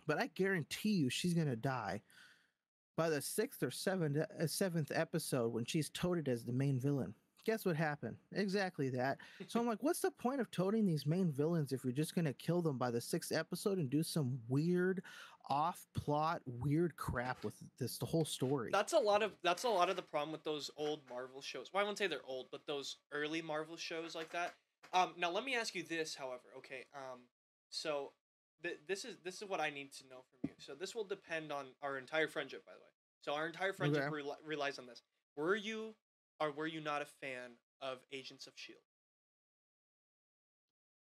[0.08, 2.02] but I guarantee you she's going to die
[2.96, 7.14] by the sixth or seventh, uh, seventh episode when she's toted as the main villain.
[7.46, 8.18] Guess what happened?
[8.34, 9.20] Exactly that.
[9.48, 12.26] So I'm like, what's the point of toting these main villains if you're just going
[12.26, 15.04] to kill them by the sixth episode and do some weird
[15.48, 19.70] off plot weird crap with this the whole story That's a lot of that's a
[19.70, 21.70] lot of the problem with those old Marvel shows.
[21.72, 24.56] Well, I won't say they're old, but those early Marvel shows like that.
[24.92, 26.42] Um, now let me ask you this, however.
[26.58, 26.86] Okay.
[26.96, 27.20] Um,
[27.70, 28.12] so
[28.66, 30.56] th- this is this is what I need to know from you.
[30.58, 32.86] So this will depend on our entire friendship, by the way.
[33.22, 34.16] So our entire friendship Okay.
[34.16, 35.02] rel- relies on this.
[35.36, 35.96] Were you
[36.40, 37.52] or were you not a fan
[37.82, 38.80] of Agents of Shield?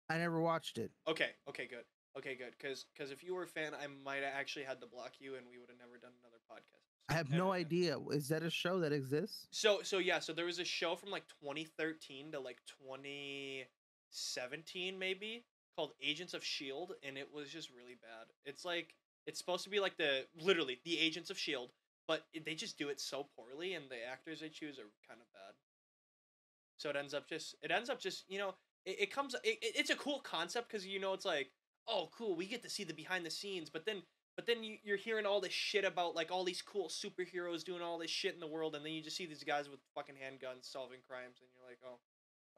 [0.10, 1.32] i never watched it Okay.
[1.50, 1.68] Okay.
[1.68, 1.84] Good.
[2.18, 2.36] Okay.
[2.36, 2.56] Good.
[2.58, 5.36] Because because if you were a fan, I might have actually had to block you,
[5.36, 6.86] and we would have never done another podcast.
[7.10, 10.46] i have no idea is that a show that exists So so yeah, so there
[10.46, 15.46] was a show from like 2013 to like 2017 maybe
[15.78, 18.26] called Agents of Shield and it was just really bad.
[18.46, 18.96] It's like
[19.28, 21.72] it's supposed to be like the literally the Agents of Shield,
[22.08, 25.32] but they just do it so poorly and the actors they choose are kind of
[25.32, 25.54] bad.
[26.78, 29.60] So it ends up just it ends up just, you know, it, it comes it,
[29.62, 31.52] it- it's a cool concept cuz you know it's like,
[31.88, 34.02] oh cool, we get to see the behind the scenes, but then
[34.36, 37.82] but then you, you're hearing all this shit about like all these cool superheroes doing
[37.82, 40.16] all this shit in the world, and then you just see these guys with fucking
[40.16, 42.00] handguns solving crimes, and you're like, oh,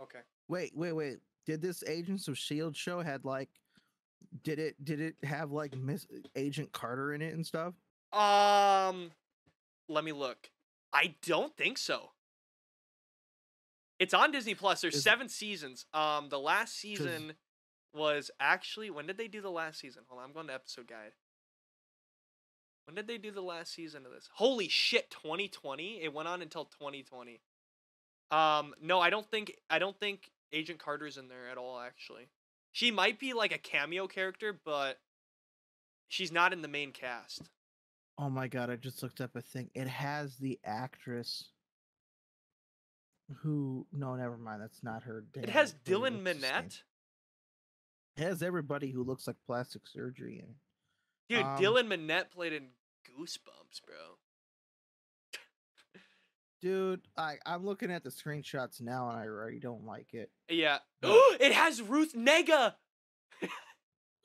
[0.02, 0.20] okay.
[0.48, 3.50] wait wait wait did this agents of shield show had like
[4.44, 7.74] did it did it have like miss agent carter in it and stuff
[8.12, 9.12] Um,
[9.88, 10.50] let me look.
[10.94, 12.12] I don't think so.
[14.00, 14.82] It's on Disney Plus.
[14.82, 15.86] There's Is- seven seasons.
[15.94, 17.34] Um, the last season
[17.94, 20.04] was actually when did they do the last season?
[20.08, 21.12] Hold on, I'm going to episode guide.
[22.86, 24.30] When did they do the last season of this?
[24.34, 26.02] Holy shit, 2020.
[26.02, 27.42] It went on until 2020.
[28.32, 31.80] Um, no, I don't think I don't think Agent Carter's in there at all.
[31.80, 32.28] Actually,
[32.72, 35.00] she might be like a cameo character, but
[36.08, 37.50] she's not in the main cast.
[38.18, 41.52] oh my god i just looked up a thing it has the actress
[43.42, 46.52] who no never mind that's not her It has Dylan what's his name?
[46.52, 46.82] Minnette.
[48.18, 50.56] it has everybody who looks like plastic surgery in it
[51.36, 52.70] Dude, Um, Dylan Minnette played in
[53.08, 54.18] Goosebumps, bro.
[56.62, 60.80] Dude i i'm looking at the screenshots now and i already don't like it Yeah.
[61.40, 62.74] It has Ruth Negga.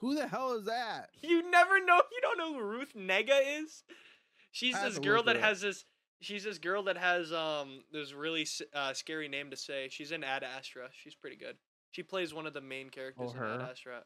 [0.01, 2.01] who the hell is that You never know.
[2.13, 3.85] You don't know who Ruth Negga is.
[4.51, 5.85] She's this girl that has this.
[6.21, 9.89] She's this girl that has um this really uh, scary name to say.
[9.91, 10.89] She's in Ad Astra.
[10.93, 11.57] She's pretty good.
[11.93, 13.61] She plays one of the main characters in Ad?
[13.61, 14.03] Astra.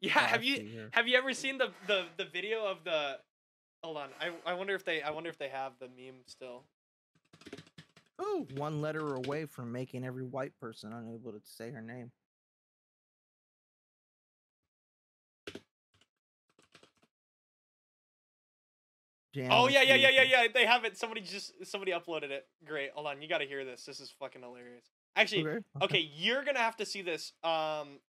[0.00, 0.12] Yeah.
[0.16, 3.18] Oh, have you have you ever seen the the the video of the?
[3.82, 4.08] Hold on.
[4.20, 6.64] I I wonder if they I wonder if they have the meme still.
[8.20, 12.10] Ooh, one letter away from making every white person unable to say her name.
[19.34, 20.46] Damn, Oh yeah, yeah, yeah, yeah, yeah.
[20.52, 20.96] They have it.
[20.96, 22.46] Somebody just somebody uploaded it.
[22.64, 22.90] Great.
[22.94, 23.20] Hold on.
[23.20, 23.84] You got to hear this.
[23.84, 24.86] This is fucking hilarious.
[25.14, 25.58] Actually, Okay.
[25.82, 27.32] okay, you're gonna have to see this.
[27.44, 28.00] Um,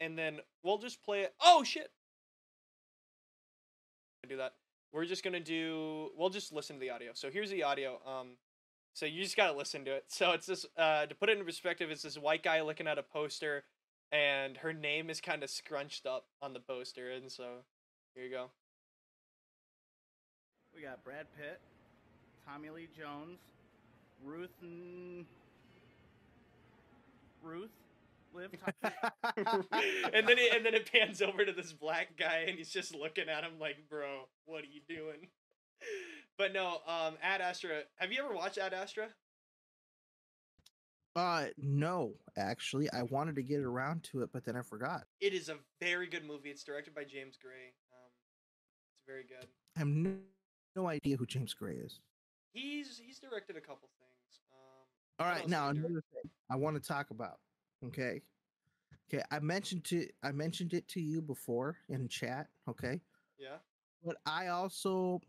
[0.00, 1.34] and then we'll just play it.
[1.40, 1.90] Oh shit.
[4.28, 4.54] Do that.
[4.92, 6.10] We're just gonna do.
[6.16, 7.12] We'll just listen to the audio.
[7.14, 8.00] So here's the audio.
[8.06, 8.36] Um,
[8.94, 10.04] so you just gotta listen to it.
[10.08, 10.64] So it's this.
[10.78, 13.64] Uh, to put it in perspective, it's this white guy looking at a poster,
[14.12, 17.64] and her name is kind of scrunched up on the poster, and so
[18.14, 18.46] here you go.
[20.74, 21.60] We got Brad Pitt,
[22.46, 23.38] Tommy Lee Jones,
[24.24, 25.26] Ruth, N-
[27.42, 27.70] Ruth,
[28.32, 28.52] Liv.
[28.82, 29.64] Tyler.
[30.12, 32.94] and then it, and then it pans over to this black guy, and he's just
[32.94, 35.28] looking at him like, "Bro, what are you doing?"
[36.38, 37.82] But no, um, Ad Astra.
[37.96, 39.08] Have you ever watched Ad Astra?
[41.16, 45.04] Uh, no, actually, I wanted to get around to it, but then I forgot.
[45.20, 46.50] It is a very good movie.
[46.50, 47.72] It's directed by James Gray.
[47.92, 48.10] Um,
[48.96, 49.46] it's very good.
[49.76, 50.16] I have no,
[50.74, 52.00] no idea who James Gray is.
[52.52, 54.40] He's he's directed a couple things.
[54.52, 57.38] Um, All right, now another thing I want to talk about.
[57.86, 58.22] Okay,
[59.08, 62.48] okay, I mentioned to I mentioned it to you before in chat.
[62.68, 63.00] Okay,
[63.38, 63.56] yeah.
[64.04, 65.20] but I also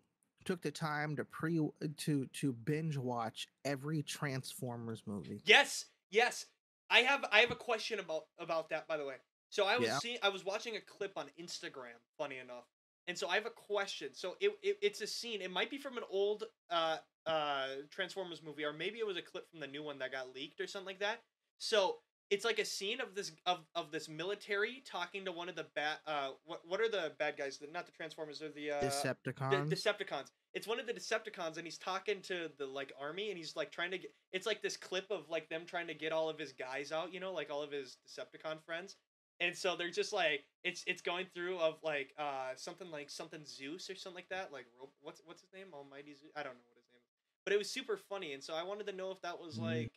[0.46, 1.60] took the time to pre
[1.98, 5.42] to to binge watch every Transformers movie.
[5.46, 6.46] Yes, yes.
[6.90, 9.16] I have I have a question about about that by the way.
[9.50, 10.00] So I was Yeah.
[10.00, 12.66] seeing I was watching a clip on Instagram, funny enough.
[13.08, 14.10] And so I have a question.
[14.14, 15.42] So it, it it's a scene.
[15.42, 19.22] It might be from an old uh uh Transformers movie or maybe it was a
[19.22, 21.22] clip from the new one that got leaked or something like that.
[21.58, 21.98] So
[22.32, 25.66] it's like a scene of this of, of this military talking to one of the
[25.76, 27.58] bad uh what what are the bad guys?
[27.58, 29.70] The, not the Transformers, they're the uh the Decepticons.
[29.70, 30.32] Decepticons.
[30.54, 33.72] It's one of the Decepticons, and he's talking to the like army, and he's like
[33.72, 34.12] trying to get.
[34.32, 37.14] It's like this clip of like them trying to get all of his guys out,
[37.14, 38.96] you know, like all of his Decepticon friends.
[39.42, 43.42] And so they're just like it's it's going through of like uh something like something
[43.46, 44.66] Zeus or something like that, like
[45.02, 46.32] what's what's his name, Almighty Zeus.
[46.36, 47.12] I don't know what his name is,
[47.44, 49.64] but it was super funny, and so I wanted to know if that was Mm.
[49.64, 49.92] like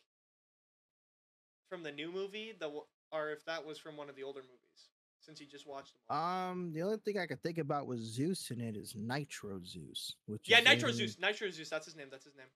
[1.69, 2.69] from the new movie, the
[3.11, 6.01] or if that was from one of the older movies, since you just watched them.
[6.09, 6.49] all.
[6.51, 10.15] um, the only thing I could think about with Zeus in it is Nitro Zeus,
[10.25, 12.07] which yeah, Nitro in- Zeus, Nitro Zeus, that's his name.
[12.11, 12.47] That's his name.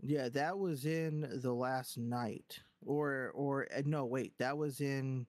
[0.00, 5.26] Yeah, that was in the last night, or or uh, no, wait, that was in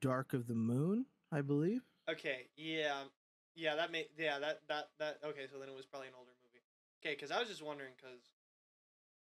[0.00, 1.82] Dark of the Moon, I believe.
[2.08, 3.02] Okay, yeah,
[3.54, 5.46] yeah, that made yeah that that that okay.
[5.52, 6.64] So then it was probably an older movie.
[7.02, 8.20] Okay, because I was just wondering because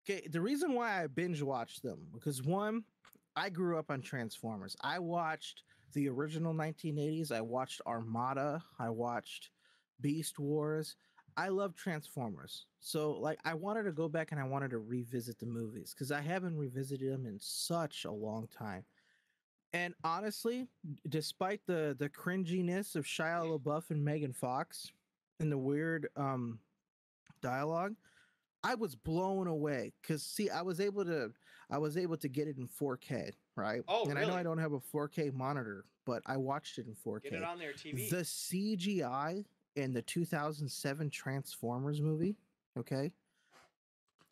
[0.05, 2.83] Okay, the reason why I binge watched them because one,
[3.35, 4.75] I grew up on Transformers.
[4.81, 5.63] I watched
[5.93, 7.31] the original 1980s.
[7.31, 8.63] I watched Armada.
[8.79, 9.49] I watched
[10.01, 10.97] Beast Wars.
[11.37, 12.65] I love Transformers.
[12.79, 16.11] So like I wanted to go back and I wanted to revisit the movies cuz
[16.11, 18.85] I haven't revisited them in such a long time.
[19.71, 20.67] And honestly,
[21.07, 24.91] despite the the cringiness of Shia LaBeouf and Megan Fox
[25.39, 26.59] and the weird um
[27.41, 27.95] dialogue,
[28.63, 31.31] I was blown away because see, I was able to
[31.69, 33.81] I was able to get it in 4K, right?
[33.87, 34.35] Oh, and I know?
[34.35, 37.23] I don't have a 4K monitor, but I watched it in 4K.
[37.23, 38.09] get it on their TV.
[38.09, 39.45] The CGI
[39.75, 42.35] in the 2007 Transformers movie,
[42.77, 43.11] okay,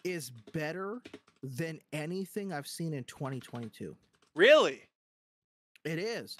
[0.03, 1.01] is better
[1.43, 3.95] than anything I've seen in 2022.
[4.35, 4.81] really?
[5.83, 6.37] It is.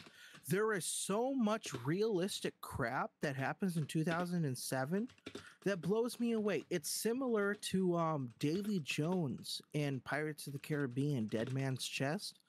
[0.51, 5.07] There is so much realistic crap that happens in 2007
[5.63, 6.65] that blows me away.
[6.69, 12.39] It's similar to um Davy Jones in Pirates of the Caribbean, Dead Man's Chest.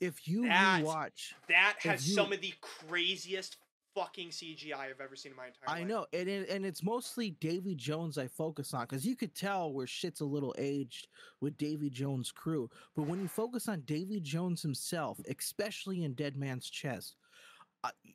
[0.00, 3.58] If you That- watch, That has you- some of the craziest
[3.94, 5.80] fucking CGI I've ever seen in my entire I life.
[5.82, 9.34] I know, and it, and it's mostly Davy Jones I focus on because you could
[9.34, 11.08] tell where shit's a little aged
[11.40, 12.70] with Davy Jones' crew.
[12.94, 17.16] But when you focus on Davy Jones himself, especially in Dead Man's Chest,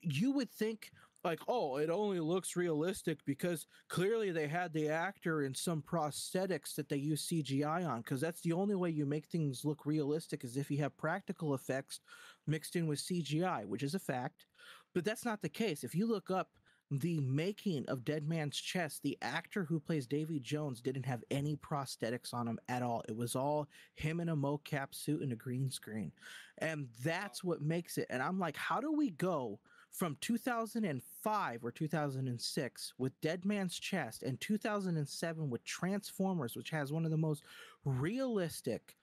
[0.01, 0.91] you would think
[1.23, 6.73] like, oh, it only looks realistic because clearly they had the actor in some prosthetics
[6.75, 10.43] that they use CGI on because that's the only way you make things look realistic
[10.43, 11.99] is if you have practical effects
[12.47, 14.47] mixed in with CGI, which is a fact.
[14.93, 15.83] But that's not the case.
[15.83, 16.49] If you look up
[16.91, 21.55] the making of Dead Man's Chest, the actor who plays Davy Jones didn't have any
[21.55, 23.01] prosthetics on him at all.
[23.07, 26.11] It was all him in a mocap suit and a green screen.
[26.57, 28.07] And that's what makes it.
[28.09, 29.57] And I'm like, how do we go
[29.89, 37.05] from 2005 or 2006 with Dead Man's Chest and 2007 with Transformers, which has one
[37.05, 37.43] of the most
[37.85, 38.97] realistic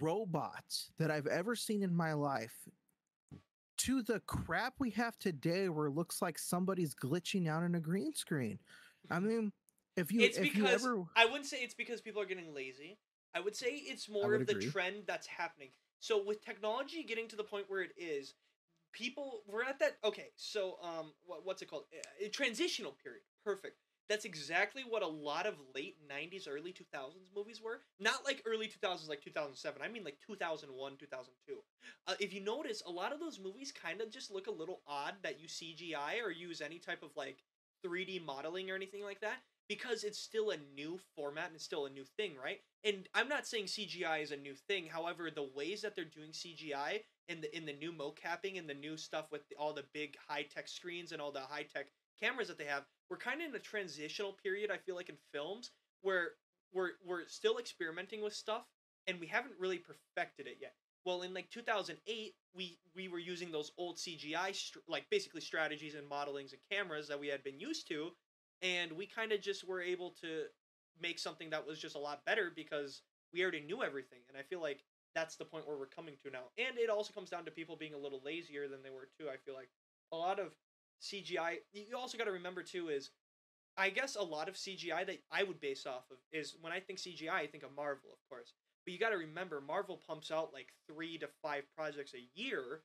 [0.00, 2.68] robots that I've ever seen in my life
[3.78, 7.80] to the crap we have today where it looks like somebody's glitching out in a
[7.80, 8.58] green screen.
[9.10, 9.52] I mean,
[9.96, 12.54] if you it's if you because ever I wouldn't say it's because people are getting
[12.54, 12.98] lazy.
[13.34, 15.68] I would say it's more of the trend that's happening.
[16.00, 18.34] So with technology getting to the point where it is,
[18.92, 19.96] people we're at that.
[20.04, 21.84] Okay, so um, what, what's it called?
[22.20, 23.22] A, a transitional period.
[23.44, 23.76] Perfect.
[24.08, 27.82] That's exactly what a lot of late '90s, early 2000s movies were.
[28.00, 29.82] Not like early 2000s, like 2007.
[29.82, 31.58] I mean like 2001, 2002.
[32.06, 34.80] Uh, if you notice, a lot of those movies kind of just look a little
[34.86, 37.44] odd that you CGI or use any type of like
[37.84, 41.86] 3D modeling or anything like that because it's still a new format and it's still
[41.86, 42.60] a new thing, right?
[42.84, 44.86] And I'm not saying CGI is a new thing.
[44.86, 48.74] However, the ways that they're doing CGI in the in the new mocapping and the
[48.74, 51.88] new stuff with the, all the big high tech screens and all the high tech
[52.20, 54.70] cameras that they have, we're kind of in a transitional period.
[54.70, 55.70] I feel like in films
[56.02, 56.32] where
[56.72, 58.64] we're we're still experimenting with stuff
[59.06, 60.74] and we haven't really perfected it yet.
[61.04, 65.94] Well, in like 2008, we we were using those old CGI str- like basically strategies
[65.94, 68.10] and modelings and cameras that we had been used to,
[68.62, 70.44] and we kind of just were able to
[71.00, 73.02] make something that was just a lot better because
[73.32, 74.20] we already knew everything.
[74.28, 76.50] And I feel like that's the point where we're coming to now.
[76.58, 79.28] And it also comes down to people being a little lazier than they were too.
[79.28, 79.70] I feel like
[80.12, 80.54] a lot of
[81.02, 81.56] CGI.
[81.72, 83.10] You also got to remember too is,
[83.76, 86.80] I guess a lot of CGI that I would base off of is when I
[86.80, 88.52] think CGI, I think of Marvel, of course.
[88.84, 92.80] But you got to remember, Marvel pumps out like three to five projects a year,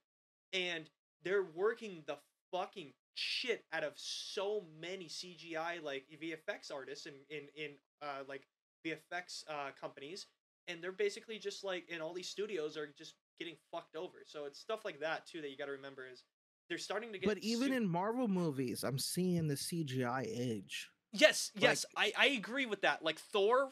[0.52, 0.90] and
[1.24, 2.18] they're working the
[2.52, 7.72] fucking shit out of so many CGI like VFX artists and in in
[8.02, 8.42] uh like
[8.86, 10.26] VFX uh companies
[10.68, 14.20] and they're basically just like in all these studios are just getting fucked over.
[14.26, 16.24] So it's stuff like that too that you got to remember is
[16.70, 20.90] they're starting to get But even su- in Marvel movies, I'm seeing the CGI age.
[21.12, 23.04] Yes, yes, I I agree with that.
[23.04, 23.70] Like Thor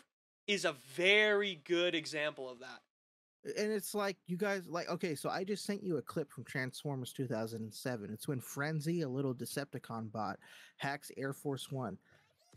[0.47, 2.81] is a very good example of that.
[3.57, 6.43] And it's like you guys like okay, so I just sent you a clip from
[6.43, 8.11] Transformers 2007.
[8.13, 10.37] It's when Frenzy, a little Decepticon bot,
[10.77, 11.97] hacks Air Force One.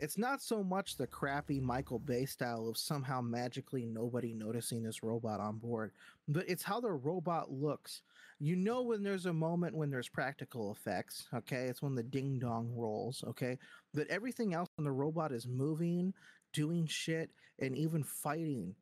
[0.00, 5.02] It's not so much the crappy Michael Bay style of somehow magically nobody noticing this
[5.04, 5.92] robot on board,
[6.26, 8.02] but it's how the robot looks.
[8.40, 11.66] You know when there's a moment when there's practical effects, okay?
[11.66, 13.58] It's when the ding dong rolls, okay?
[13.92, 16.12] But everything else when the robot is moving,
[16.52, 18.74] doing shit, and even fighting,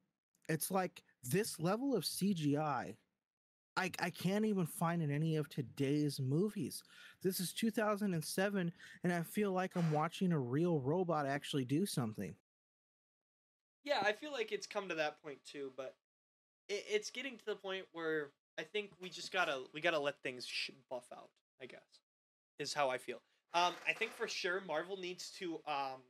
[0.49, 2.97] it's like this level of CGI.
[3.75, 6.83] I, I can't even find in any of today's movies.
[7.23, 8.73] This is 2007,
[9.05, 12.35] and I feel like I'm watching a real robot actually do something.
[13.85, 15.97] Yeah, I feel like it's come to that point too, but
[16.69, 20.23] it, it's getting to the point where I think we just gotta we gotta let
[20.23, 21.31] things sh- buff out.
[21.61, 22.01] I guess
[22.59, 23.21] is how I feel.
[23.55, 26.01] Um, I think for sure Marvel needs to um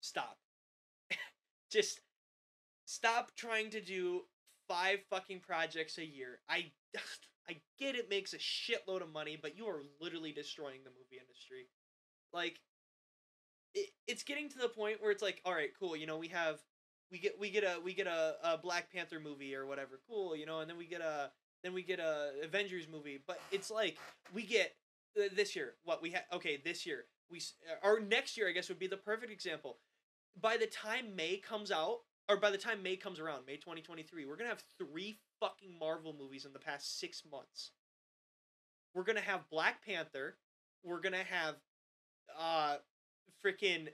[0.00, 0.38] stop.
[1.70, 2.00] just
[2.86, 4.22] stop trying to do
[4.68, 6.40] five fucking projects a year.
[6.48, 6.66] I
[7.48, 11.20] I get it makes a shitload of money, but you are literally destroying the movie
[11.20, 11.68] industry.
[12.32, 12.60] Like
[13.74, 16.28] it, it's getting to the point where it's like, all right, cool, you know, we
[16.28, 16.60] have
[17.10, 20.36] we get we get a we get a, a Black Panther movie or whatever, cool,
[20.36, 21.30] you know, and then we get a
[21.62, 23.98] then we get a Avengers movie, but it's like
[24.32, 24.74] we get
[25.18, 28.52] uh, this year what we had okay this year we s- or next year I
[28.52, 29.78] guess would be the perfect example.
[30.40, 34.26] By the time May comes out or by the time May comes around, May 2023,
[34.26, 37.70] we're going to have three fucking Marvel movies in the past 6 months.
[38.94, 40.36] We're to have Black Panther,
[40.84, 41.56] we're to have
[42.38, 42.76] uh
[43.44, 43.88] freaking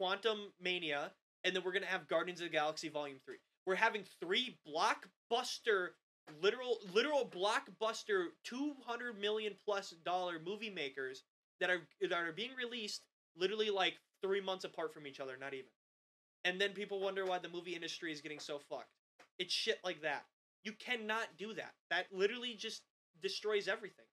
[0.00, 1.10] Quantumania,
[1.44, 3.38] and then we're gonna have Guardians of the Galaxy Volume Three.
[3.66, 5.90] We're having three blockbuster,
[6.42, 11.24] literal, literal blockbuster, two hundred million plus dollar movie makers
[11.60, 13.02] that are that are being released
[13.36, 15.70] literally like three months apart from each other, not even.
[16.44, 18.90] And then people wonder why the movie industry is getting so fucked.
[19.38, 20.24] It's shit like that.
[20.64, 21.72] You cannot do that.
[21.90, 22.82] That literally just
[23.22, 24.06] destroys everything.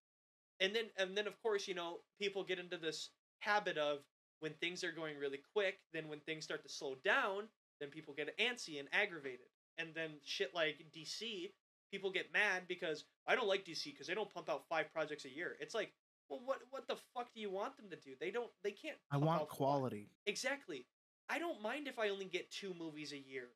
[0.60, 3.98] And then and then of course, you know, people get into this habit of
[4.40, 7.44] when things are going really quick, then when things start to slow down,
[7.80, 9.46] then people get antsy and aggravated.
[9.78, 11.50] And then shit like DC,
[11.90, 15.24] people get mad because I don't like DC because they don't pump out five projects
[15.24, 15.56] a year.
[15.60, 15.92] It's like,
[16.28, 18.12] well, what what the fuck do you want them to do?
[18.20, 18.50] They don't.
[18.62, 18.96] They can't.
[19.10, 19.56] I want out five.
[19.56, 20.08] quality.
[20.26, 20.86] Exactly.
[21.28, 23.48] I don't mind if I only get two movies a year.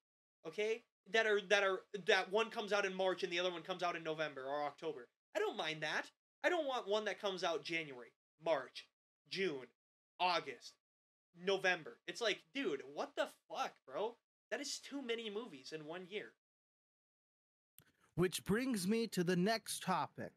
[0.47, 0.83] Okay?
[1.12, 3.83] That are that are that one comes out in March and the other one comes
[3.83, 5.09] out in November or October.
[5.37, 6.07] I don't mind that.
[6.44, 8.12] I don't want one that comes out January,
[8.44, 8.87] March,
[9.31, 9.66] June,
[10.20, 10.75] August,
[11.42, 11.99] November.
[12.07, 14.16] It's like, dude, what the fuck, bro?
[14.51, 16.33] That is too many movies in one year.
[18.16, 20.33] Which brings me to the next topic.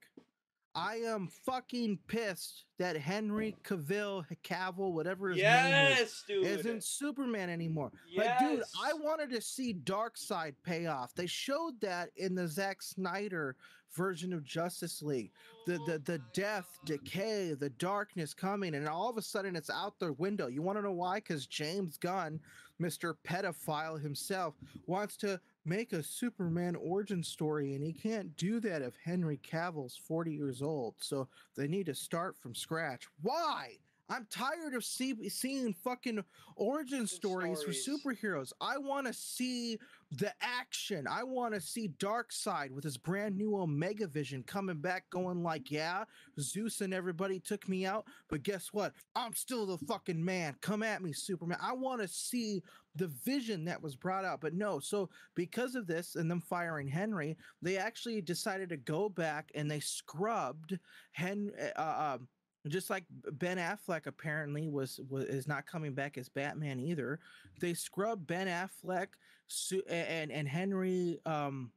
[0.77, 6.45] I am fucking pissed that Henry Cavill, Cavill, whatever his name is, yes, dude.
[6.45, 7.91] isn't Superman anymore.
[8.15, 11.15] But dude, I wanted to see Darkseid pay off.
[11.15, 13.55] They showed that in the Zack Snyder
[13.91, 15.31] version of Justice League.
[15.65, 19.97] The the the death, decay, the darkness coming, and all of a sudden it's out
[19.97, 20.45] the window.
[20.45, 21.15] You want to know why?
[21.15, 22.39] Because James Gunn,
[22.79, 23.15] Mr.
[23.25, 24.53] Pedophile himself,
[24.85, 29.97] wants to make a Superman origin story, and he can't do that if Henry Cavill's
[29.97, 30.95] 40 years old.
[30.99, 33.07] So they need to start from scratch.
[33.21, 33.77] Why?
[34.09, 36.23] I'm tired of see- seeing fucking
[36.55, 38.53] origin stories, for superheroes.
[38.61, 39.77] I want to see
[40.11, 41.05] the action.
[41.07, 45.69] I want to see Darkseid with his brand new Omega Vision coming back, going like,
[45.69, 46.05] "Yeah,
[46.39, 48.93] Zeus and everybody took me out, but guess what?
[49.15, 50.55] I'm still the fucking man.
[50.61, 52.63] Come at me, Superman." I want to see
[52.97, 54.79] the vision that was brought out, but no.
[54.79, 59.69] So because of this and them firing Henry, they actually decided to go back and
[59.69, 60.77] they scrubbed
[61.13, 61.51] Hen.
[61.75, 62.27] Uh, um,
[62.67, 67.19] just like Ben Affleck apparently was, was is not coming back as Batman either.
[67.61, 69.07] They scrubbed Ben Affleck
[69.47, 71.71] Su- and and Henry um,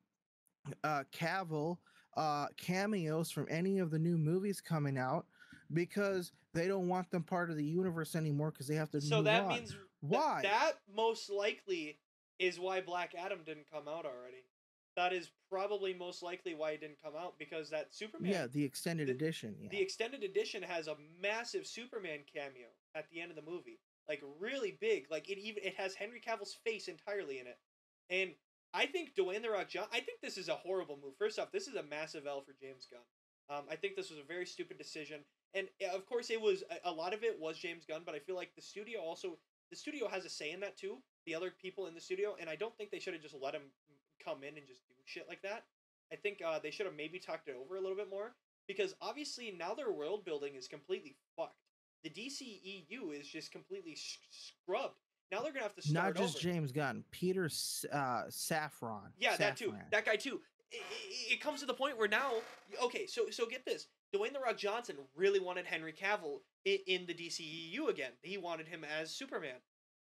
[0.82, 1.78] uh, Cavill
[2.16, 5.26] uh, cameos from any of the new movies coming out.
[5.72, 9.22] because they don't want them part of the universe anymore because they have to So
[9.22, 9.48] that on.
[9.50, 10.40] means th- Why?
[10.42, 11.98] that most likely
[12.38, 14.44] is why Black Adam didn't come out already.
[14.96, 18.64] That is probably most likely why it didn't come out because that Superman yeah, the
[18.64, 19.56] extended the- edition.
[19.60, 19.68] Yeah.
[19.70, 23.78] The extended edition has a massive Superman cameo at the end of the movie,
[24.08, 25.06] like really big.
[25.10, 27.58] Like it even it has Henry Cavill's face entirely in it,
[28.10, 28.30] and
[28.74, 29.86] I think Dwayne the Rock John.
[29.92, 31.14] I think this is a horrible move.
[31.18, 33.56] First off, this is a massive L for James Gunn.
[33.56, 35.20] Um, I think this was a very stupid decision,
[35.54, 38.36] and of course it was a lot of it was James Gunn, but I feel
[38.36, 39.38] like the studio also
[39.70, 40.98] the studio has a say in that too.
[41.26, 43.54] The other people in the studio, and I don't think they should have just let
[43.54, 43.62] him
[44.22, 45.64] come in and just do shit like that.
[46.12, 48.34] I think uh, they should have maybe talked it over a little bit more
[48.66, 51.62] because obviously now their world building is completely fucked.
[52.02, 54.96] The DCEU is just completely sh- scrubbed.
[55.30, 56.42] Now they're gonna have to start Not just over.
[56.42, 59.12] James Gunn, Peter S- uh, Safran.
[59.18, 59.74] Yeah, that too.
[59.92, 60.40] That guy too.
[60.72, 62.32] It, it, it comes to the point where now,
[62.82, 63.86] okay, so so get this.
[64.14, 68.12] Dwayne the Rock Johnson really wanted Henry Cavill in, in the DCEU again.
[68.22, 69.56] He wanted him as Superman,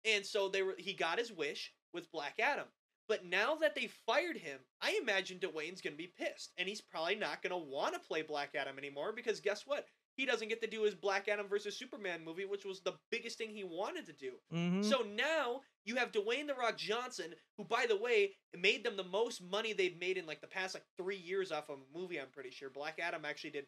[0.05, 0.75] and so they were.
[0.77, 2.67] He got his wish with Black Adam.
[3.07, 7.15] But now that they fired him, I imagine Dwayne's gonna be pissed, and he's probably
[7.15, 9.87] not gonna want to play Black Adam anymore because guess what?
[10.15, 13.37] He doesn't get to do his Black Adam versus Superman movie, which was the biggest
[13.37, 14.33] thing he wanted to do.
[14.53, 14.83] Mhm.
[14.85, 19.03] So now you have Dwayne the Rock Johnson, who, by the way, made them the
[19.03, 22.19] most money they've made in like the past like three years off of a movie.
[22.19, 23.65] I'm pretty sure Black Adam actually did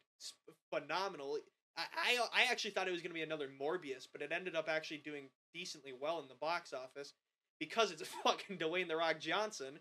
[0.70, 1.40] phenomenal.
[1.78, 4.56] I I, I actually thought it was going to be another Morbius, but it ended
[4.56, 7.14] up actually doing decently well in the box office
[7.60, 9.80] because it's fucking Dwayne the Rock Johnson.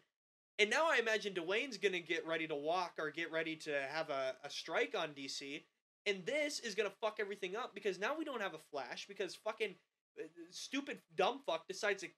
[0.59, 4.09] And now I imagine Dwayne's gonna get ready to walk or get ready to have
[4.11, 5.65] a, a strike on DC.
[6.07, 9.34] And this is gonna fuck everything up because now we don't have a Flash because
[9.34, 9.74] fucking
[10.20, 12.09] uh, stupid dumb fuck decides to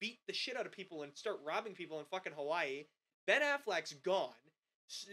[0.00, 2.84] beat the shit out of people and start robbing people in fucking Hawaii.
[3.26, 4.32] Ben Affleck's gone.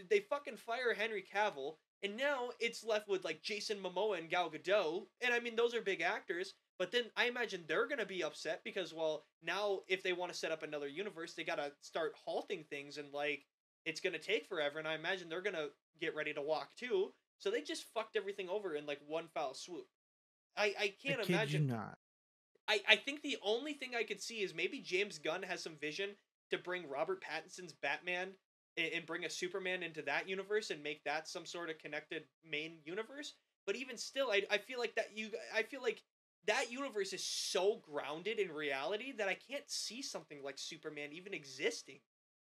[0.08, 4.50] They fucking fire Henry Cavill, and now it's left with like Jason Momoa and Gal
[4.50, 5.06] Gadot.
[5.20, 6.54] And I mean, those are big actors.
[6.78, 10.38] But then I imagine they're gonna be upset because, well, now if they want to
[10.38, 13.44] set up another universe, they gotta start halting things and like
[13.84, 14.78] it's gonna take forever.
[14.78, 15.68] And I imagine they're gonna
[16.00, 17.12] get ready to walk too.
[17.38, 19.86] So they just fucked everything over in like one foul swoop.
[20.56, 21.62] I I I can't kid imagine.
[21.62, 21.98] you not.
[22.68, 25.76] I, I think the only thing I could see is maybe James Gunn has some
[25.76, 26.10] vision
[26.50, 28.30] to bring Robert Pattinson's Batman
[28.76, 32.24] and, and bring a Superman into that universe and make that some sort of connected
[32.48, 33.34] main universe.
[33.66, 36.02] But even still, I, I feel like that you I feel like
[36.46, 41.34] that universe is so grounded in reality that I can't see something like Superman even
[41.34, 41.98] existing.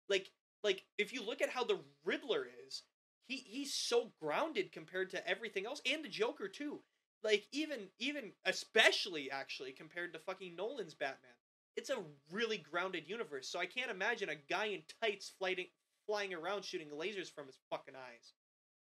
[0.09, 0.29] Like
[0.63, 2.83] like if you look at how the Riddler is,
[3.27, 6.81] he he's so grounded compared to everything else and the Joker too
[7.23, 11.31] like even even especially actually compared to fucking Nolan's Batman.
[11.75, 15.65] It's a really grounded universe, so I can't imagine a guy in tights flying
[16.05, 18.33] flying around shooting lasers from his fucking eyes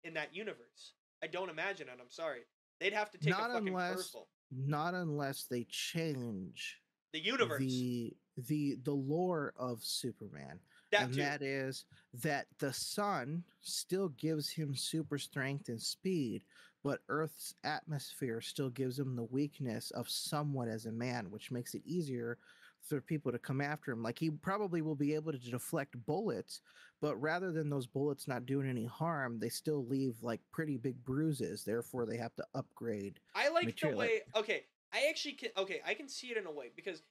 [0.06, 0.94] in that universe.
[1.22, 1.98] I don't imagine it.
[2.02, 2.40] I'm sorry.
[2.80, 4.26] They'd have to take Not a fucking unless- curveball.
[4.52, 6.80] Not unless they change
[7.14, 7.60] The universe.
[7.60, 10.60] the the the lore of Superman.
[10.92, 11.22] That and too.
[11.22, 16.44] that is that the sun still gives him super strength and speed,
[16.84, 21.74] but Earth's atmosphere still gives him the weakness of somewhat as a man, which makes
[21.74, 22.38] it easier
[22.82, 24.02] for people to come after him.
[24.02, 26.62] Like he probably will be able to deflect bullets,
[27.02, 31.04] but rather than those bullets not doing any harm, they still leave like pretty big
[31.06, 31.64] bruises.
[31.64, 33.20] Therefore, they have to upgrade.
[33.36, 34.22] I like the material, way.
[34.36, 35.50] Okay, I actually can.
[35.58, 37.04] Okay, I can see it in a way because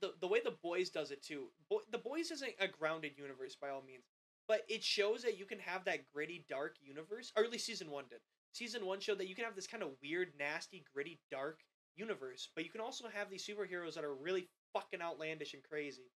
[0.00, 1.46] the the way the boys does it too.
[1.70, 4.04] Bo- the boys isn't a grounded universe by all means,
[4.48, 7.32] but it shows that you can have that gritty, dark universe.
[7.36, 8.20] Or at least season one did.
[8.52, 11.60] Season one showed that you can have this kind of weird, nasty, gritty, dark
[11.96, 16.10] universe, but you can also have these superheroes that are really fucking outlandish and crazy.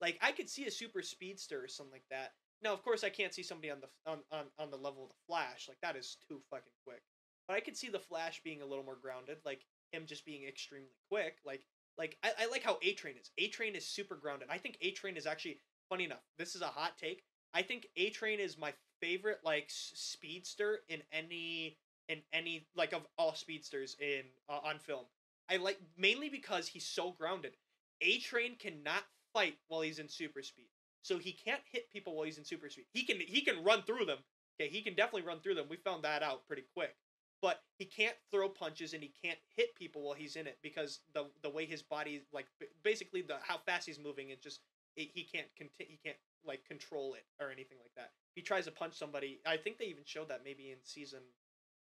[0.00, 2.32] Like I could see a super speedster or something like that.
[2.62, 5.10] Now, of course, I can't see somebody on the on, on, on the level of
[5.10, 5.68] the Flash.
[5.68, 7.02] Like that is too fucking quick.
[7.48, 10.46] But I could see the Flash being a little more grounded, like him just being
[10.46, 11.38] extremely quick.
[11.44, 11.64] Like
[11.98, 13.30] like I, I like how A Train is.
[13.38, 14.48] A Train is super grounded.
[14.50, 16.22] I think A Train is actually funny enough.
[16.38, 17.24] This is a hot take.
[17.54, 21.76] I think A Train is my favorite like speedster in any
[22.08, 25.04] in any like of all speedsters in uh, on film.
[25.50, 27.52] I like mainly because he's so grounded.
[28.00, 30.68] A Train cannot fight while he's in super speed.
[31.02, 32.86] So he can't hit people while he's in super speed.
[32.92, 34.18] He can he can run through them.
[34.60, 35.66] Okay, he can definitely run through them.
[35.68, 36.94] We found that out pretty quick.
[37.42, 41.00] But he can't throw punches and he can't hit people while he's in it because
[41.12, 42.46] the the way his body like
[42.84, 44.60] basically the how fast he's moving it just
[44.96, 46.16] it, he can't conti- he can't
[46.46, 48.12] like control it or anything like that.
[48.34, 49.40] He tries to punch somebody.
[49.44, 51.20] I think they even showed that maybe in season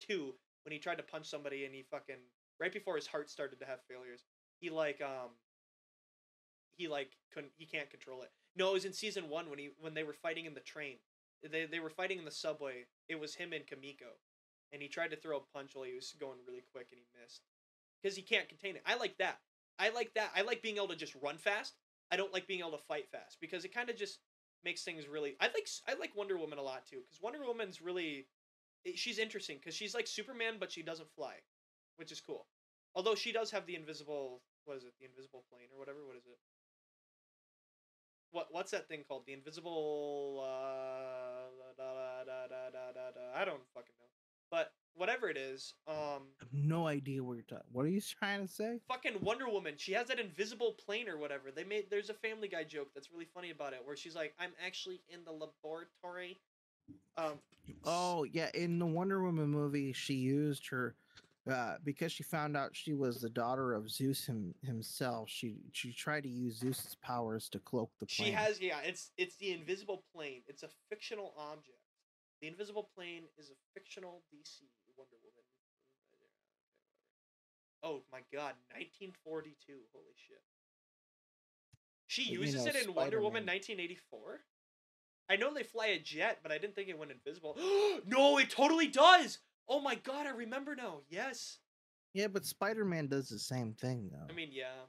[0.07, 0.33] 2
[0.63, 2.15] when he tried to punch somebody and he fucking
[2.59, 4.23] right before his heart started to have failures.
[4.61, 5.31] He like um
[6.77, 8.31] he like couldn't he can't control it.
[8.55, 10.97] No, it was in season one when he when they were fighting in the train.
[11.43, 12.85] They they were fighting in the subway.
[13.07, 14.17] It was him and Kimiko,
[14.71, 17.21] and he tried to throw a punch while he was going really quick and he
[17.21, 17.41] missed
[18.01, 18.83] because he can't contain it.
[18.85, 19.39] I like that.
[19.77, 20.31] I like that.
[20.35, 21.73] I like being able to just run fast.
[22.11, 24.19] I don't like being able to fight fast because it kind of just
[24.63, 25.35] makes things really.
[25.39, 28.27] I like I like Wonder Woman a lot too because Wonder Woman's really
[28.95, 31.35] she's interesting because she's like Superman but she doesn't fly,
[31.97, 32.47] which is cool.
[32.95, 36.17] Although she does have the invisible what is it the invisible plane or whatever what
[36.17, 36.39] is it?
[38.31, 39.23] What what's that thing called?
[39.25, 41.29] The invisible uh
[41.77, 41.93] da,
[42.91, 43.39] da, da.
[43.39, 44.08] I don't fucking know.
[44.51, 47.65] But whatever it is, um I have no idea what you're talking.
[47.71, 48.79] What are you trying to say?
[48.87, 49.75] fucking Wonder Woman.
[49.77, 51.51] She has that invisible plane or whatever.
[51.51, 54.33] They made there's a Family Guy joke that's really funny about it, where she's like,
[54.39, 56.39] "I'm actually in the laboratory."
[57.17, 57.39] Um.
[57.83, 60.95] Oh yeah, in the Wonder Woman movie, she used her
[61.49, 65.29] uh, because she found out she was the daughter of Zeus him, himself.
[65.29, 68.27] She she tried to use Zeus's powers to cloak the plane.
[68.27, 68.79] She has yeah.
[68.83, 70.41] It's it's the invisible plane.
[70.47, 71.78] It's a fictional object.
[72.41, 74.63] The invisible plane is a fictional DC
[74.97, 75.45] Wonder Woman.
[77.83, 79.73] Oh my god, 1942.
[79.93, 80.41] Holy shit.
[82.07, 84.41] She you uses it in Wonder Woman 1984.
[85.29, 87.55] I know they fly a jet, but I didn't think it went invisible.
[88.07, 89.39] no, it totally does.
[89.67, 91.01] Oh my god, I remember now.
[91.09, 91.59] Yes.
[92.13, 94.25] Yeah, but Spider Man does the same thing though.
[94.27, 94.87] I mean, yeah.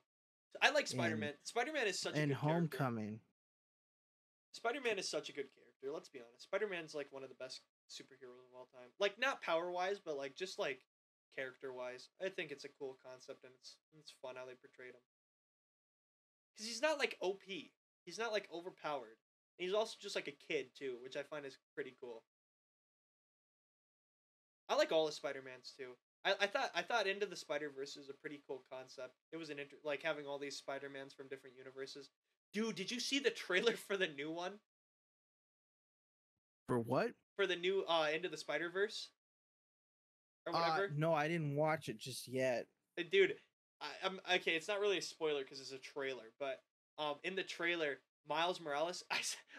[0.62, 1.34] I like Spider Man.
[1.44, 2.48] Spider Man is such a good character.
[2.48, 3.20] Homecoming,
[4.52, 5.59] Spider Man is such a good character.
[5.88, 6.44] Let's be honest.
[6.44, 8.90] Spider Man's like one of the best superheroes of all time.
[8.98, 10.80] Like not power wise, but like just like
[11.34, 12.08] character wise.
[12.20, 15.04] I think it's a cool concept and it's it's fun how they portrayed him.
[16.58, 17.42] Cause he's not like OP.
[18.04, 19.16] He's not like overpowered.
[19.58, 22.22] And he's also just like a kid too, which I find is pretty cool.
[24.68, 25.92] I like all the Spider Mans too.
[26.24, 29.14] I, I thought I thought Into the Spider Verse is a pretty cool concept.
[29.32, 32.10] It was an inter- like having all these Spider Mans from different universes.
[32.52, 34.60] Dude, did you see the trailer for the new one?
[36.70, 37.10] For what?
[37.36, 39.08] For the new uh End of the Spider Verse?
[40.46, 40.92] Or Uh, whatever?
[40.96, 42.66] no, I didn't watch it just yet.
[42.98, 43.34] Uh, Dude,
[43.80, 46.62] I, I'm okay, it's not really a spoiler because it's a trailer, but
[46.98, 47.98] um in the trailer,
[48.28, 49.18] Miles Morales, I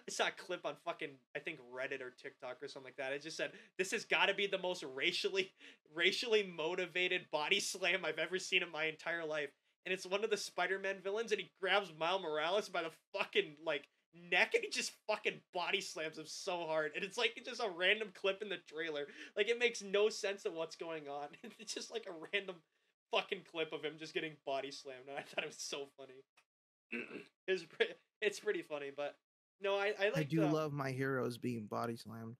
[0.10, 3.14] saw a clip on fucking I think Reddit or TikTok or something like that.
[3.14, 5.52] It just said this has got to be the most racially
[5.94, 9.50] racially motivated body slam I've ever seen in my entire life.
[9.84, 13.56] And it's one of the Spider-Man villains and he grabs Miles Morales by the fucking
[13.66, 16.92] like neck and he just fucking body slams him so hard.
[16.96, 19.08] And it's like it's just a random clip in the trailer.
[19.36, 21.28] Like it makes no sense of what's going on.
[21.60, 22.58] It's just like a random
[23.12, 26.24] fucking clip of him just getting body slammed, and I thought it was so funny.
[27.48, 29.16] it's pre- it's pretty funny, but
[29.62, 32.36] no, I I like I do the- love my heroes being body slammed.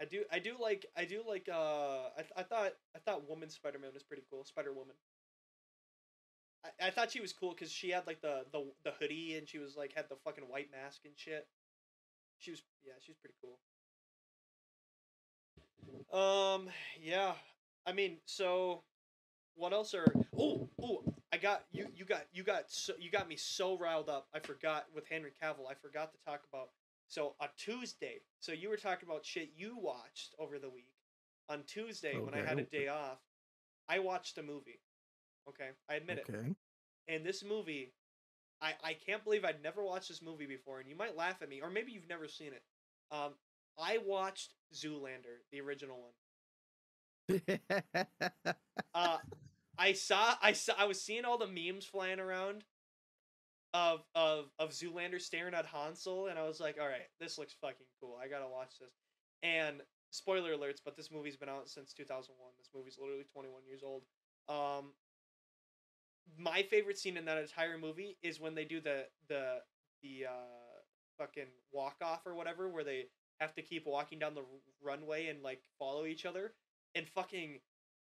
[0.00, 3.28] I do I do like I do like uh I, th- I thought I thought
[3.28, 4.96] Woman Spider Man was pretty cool Spider Woman.
[6.64, 9.48] I, I thought she was cool because she had like the, the the hoodie and
[9.48, 11.46] she was like had the fucking white mask and shit.
[12.38, 13.58] She was yeah she was pretty cool.
[16.12, 16.68] Um
[17.02, 17.34] yeah,
[17.86, 18.82] I mean so,
[19.56, 23.28] what else are oh oh I got you you got you got so you got
[23.28, 26.70] me so riled up I forgot with Henry Cavill I forgot to talk about
[27.08, 30.92] so on Tuesday, so you were talking about shit you watched over the week.
[31.48, 33.18] On Tuesday, when I had a day off,
[33.88, 34.80] I watched a movie.
[35.48, 36.26] Okay, I admit it.
[36.28, 36.54] Okay.
[37.08, 37.92] And this movie,
[38.62, 41.48] I I can't believe I'd never watched this movie before, and you might laugh at
[41.48, 42.62] me, or maybe you've never seen it.
[43.10, 43.34] Um,
[43.78, 46.00] I watched Zoolander, the original
[47.28, 47.40] one.
[48.94, 49.18] Uh,
[49.76, 52.64] I saw I saw I was seeing all the memes flying around
[53.74, 57.54] of of of Zoolander staring at Hansel, and I was like, all right, this looks
[57.60, 58.18] fucking cool.
[58.22, 58.94] I gotta watch this.
[59.42, 62.52] And spoiler alerts, but this movie's been out since two thousand one.
[62.56, 64.04] This movie's literally twenty one years old.
[64.48, 64.92] Um,
[66.38, 69.58] my favorite scene in that entire movie is when they do the the
[70.02, 70.80] the uh
[71.18, 73.06] fucking walk off or whatever, where they
[73.40, 74.46] have to keep walking down the r-
[74.82, 76.54] runway and like follow each other,
[76.94, 77.60] and fucking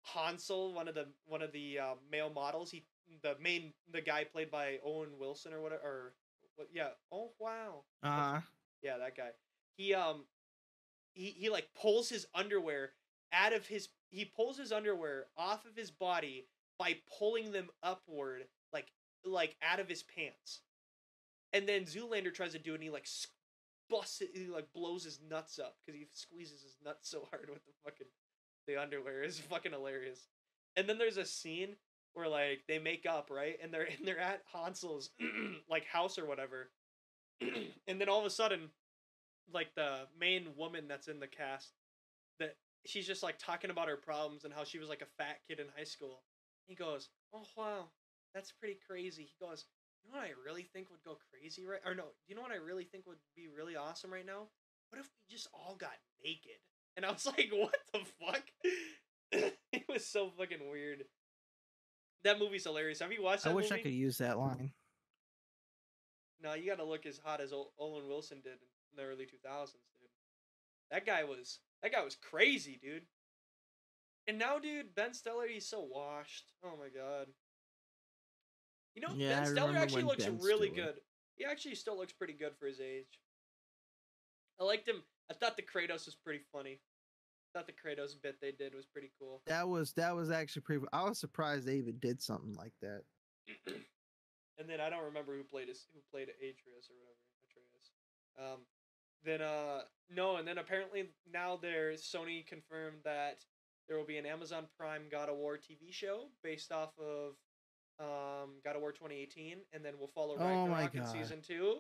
[0.03, 2.85] Hansel, one of the one of the uh, male models, he
[3.23, 6.13] the main the guy played by Owen Wilson or whatever or
[6.55, 7.83] what yeah oh wow.
[8.03, 8.39] Uh,
[8.81, 9.29] yeah that guy.
[9.77, 10.25] He um
[11.13, 12.91] he he like pulls his underwear
[13.33, 16.47] out of his he pulls his underwear off of his body
[16.79, 18.87] by pulling them upward like
[19.25, 20.61] like out of his pants.
[21.51, 23.07] And then Zoolander tries to do it and he like
[23.89, 27.49] busts it he like blows his nuts up because he squeezes his nuts so hard
[27.49, 28.07] with the fucking
[28.67, 29.21] the underwear.
[29.23, 30.27] Is fucking hilarious.
[30.75, 31.75] And then there's a scene
[32.13, 33.57] where like they make up right?
[33.61, 35.11] And they're and they're at Hansel's
[35.69, 36.69] like house or whatever.
[37.87, 38.69] And then all of a sudden
[39.51, 41.73] like the main woman that's in the cast
[42.39, 42.55] that
[42.85, 45.59] she's just like talking about her problems and how she was like a fat kid
[45.59, 46.21] in high school
[46.69, 47.89] he goes oh wow
[48.33, 49.65] that's pretty crazy he goes
[50.05, 52.51] you know what i really think would go crazy right or no you know what
[52.51, 54.47] i really think would be really awesome right now
[54.89, 55.91] what if we just all got
[56.23, 56.61] naked
[56.95, 58.43] and i was like what the fuck
[59.31, 61.03] it was so fucking weird.
[62.23, 62.99] That movie's hilarious.
[62.99, 63.81] Have you watched that I wish movie?
[63.81, 64.71] I could use that line.
[66.41, 69.25] No, you got to look as hot as Ol- Owen Wilson did in the early
[69.25, 70.09] 2000s, dude.
[70.91, 73.03] That guy was that guy was crazy, dude.
[74.27, 76.51] And now, dude, Ben Stiller, he's so washed.
[76.63, 77.27] Oh my god.
[78.95, 81.01] You know, Yeah, Ben Stiller actually looks Ben really Stiller- good.
[81.37, 83.19] He actually still looks pretty good for his age.
[84.59, 85.03] I liked him.
[85.31, 86.81] I thought the Kratos was pretty funny.
[87.55, 89.41] I thought the Kratos bit they did was pretty cool.
[89.47, 90.85] That was that was actually pretty.
[90.91, 93.03] I was surprised they even did something like that.
[93.67, 97.91] and then I don't remember who played his, who played Atreus or whatever Atreus.
[98.37, 98.59] Um,
[99.23, 103.43] then uh no, and then apparently now there's Sony confirmed that
[103.89, 107.33] there will be an Amazon Prime God of War TV show based off of
[107.99, 111.79] um God of War 2018, and then we'll follow Oh Ragnarok in season two,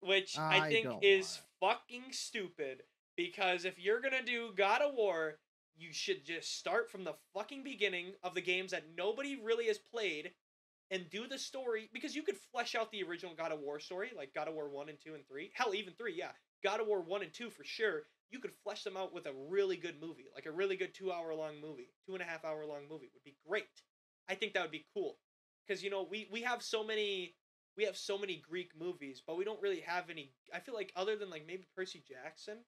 [0.00, 2.82] which I, I think is fucking stupid
[3.16, 5.38] because if you're gonna do God of War,
[5.76, 9.78] you should just start from the fucking beginning of the games that nobody really has
[9.78, 10.32] played
[10.90, 14.10] and do the story because you could flesh out the original God of War story,
[14.16, 15.52] like God of War 1 and 2 and 3.
[15.54, 16.30] Hell, even 3, yeah.
[16.64, 18.02] God of War 1 and 2 for sure.
[18.30, 21.12] You could flesh them out with a really good movie, like a really good two
[21.12, 23.64] hour long movie, two and a half hour long movie would be great.
[24.28, 25.18] I think that would be cool.
[25.66, 27.34] Because, you know, we, we have so many.
[27.76, 30.32] We have so many Greek movies, but we don't really have any.
[30.52, 32.58] I feel like other than like maybe Percy Jackson,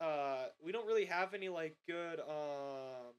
[0.00, 3.14] uh, we don't really have any like good um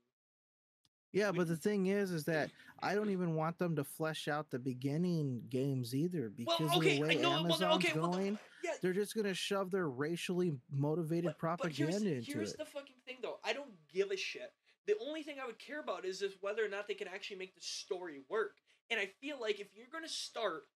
[1.14, 2.50] Yeah, but the thing is, is that
[2.82, 6.82] I don't even want them to flesh out the beginning games either because okay, of
[6.82, 8.40] the way know- well, Amazon's okay, well, going.
[8.64, 12.34] yeah, They're just gonna shove their racially motivated But- but here's, propaganda into here's it.
[12.34, 13.40] Here's the fucking thing, though.
[13.44, 14.52] I don't give a shit.
[14.88, 17.38] The only thing I would care about is is whether or not they can actually
[17.38, 18.58] make the story work.
[18.90, 20.68] And I feel like if you're gonna start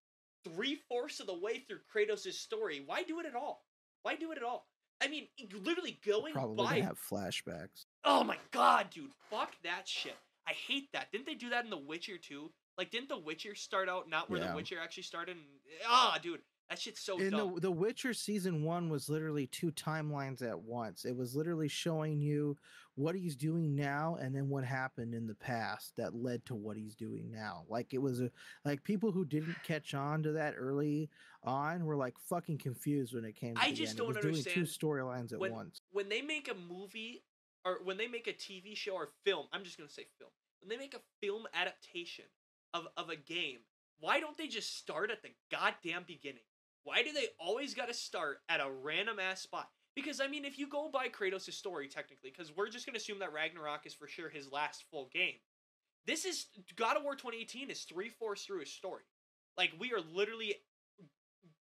[0.43, 3.65] three fourths of the way through Kratos' story, why do it at all?
[4.03, 4.69] Why do it at all?
[5.01, 6.71] I mean, literally going Probably by.
[6.75, 7.85] gonna have flashbacks.
[8.03, 9.11] Oh my god, dude!
[9.29, 10.15] Fuck that shit.
[10.47, 11.11] I hate that.
[11.11, 12.51] Didn't they do that in The Witcher too?
[12.77, 14.49] Like, didn't The Witcher start out not where Yeah.
[14.51, 15.35] The Witcher actually started?
[15.37, 15.45] And,
[15.87, 17.55] ah, dude, that shit's so In dumb.
[17.55, 21.05] the The Witcher season one was literally two timelines at once.
[21.05, 22.57] It was literally showing you
[22.95, 26.77] what he's doing now and then what happened in the past that led to what
[26.77, 27.63] he's doing now.
[27.69, 28.31] Like it was a
[28.65, 31.09] like people who didn't catch on to that early
[31.43, 33.55] on were like fucking confused when it came.
[33.55, 34.13] To I the just end.
[34.13, 35.81] don't doing two storylines at when- once.
[35.91, 37.23] when they make a movie
[37.65, 40.31] or when they make a TV show or film, I'm just gonna say film.
[40.61, 42.25] When they make a film adaptation
[42.73, 43.59] of, of a game,
[43.99, 46.43] why don't they just start at the goddamn beginning?
[46.83, 49.69] Why do they always gotta start at a random ass spot?
[49.95, 53.19] Because I mean, if you go by Kratos' story technically, because we're just gonna assume
[53.19, 55.35] that Ragnarok is for sure his last full game.
[56.05, 56.45] This is
[56.75, 59.03] God of War 2018 is three fourths through his story.
[59.57, 60.55] Like we are literally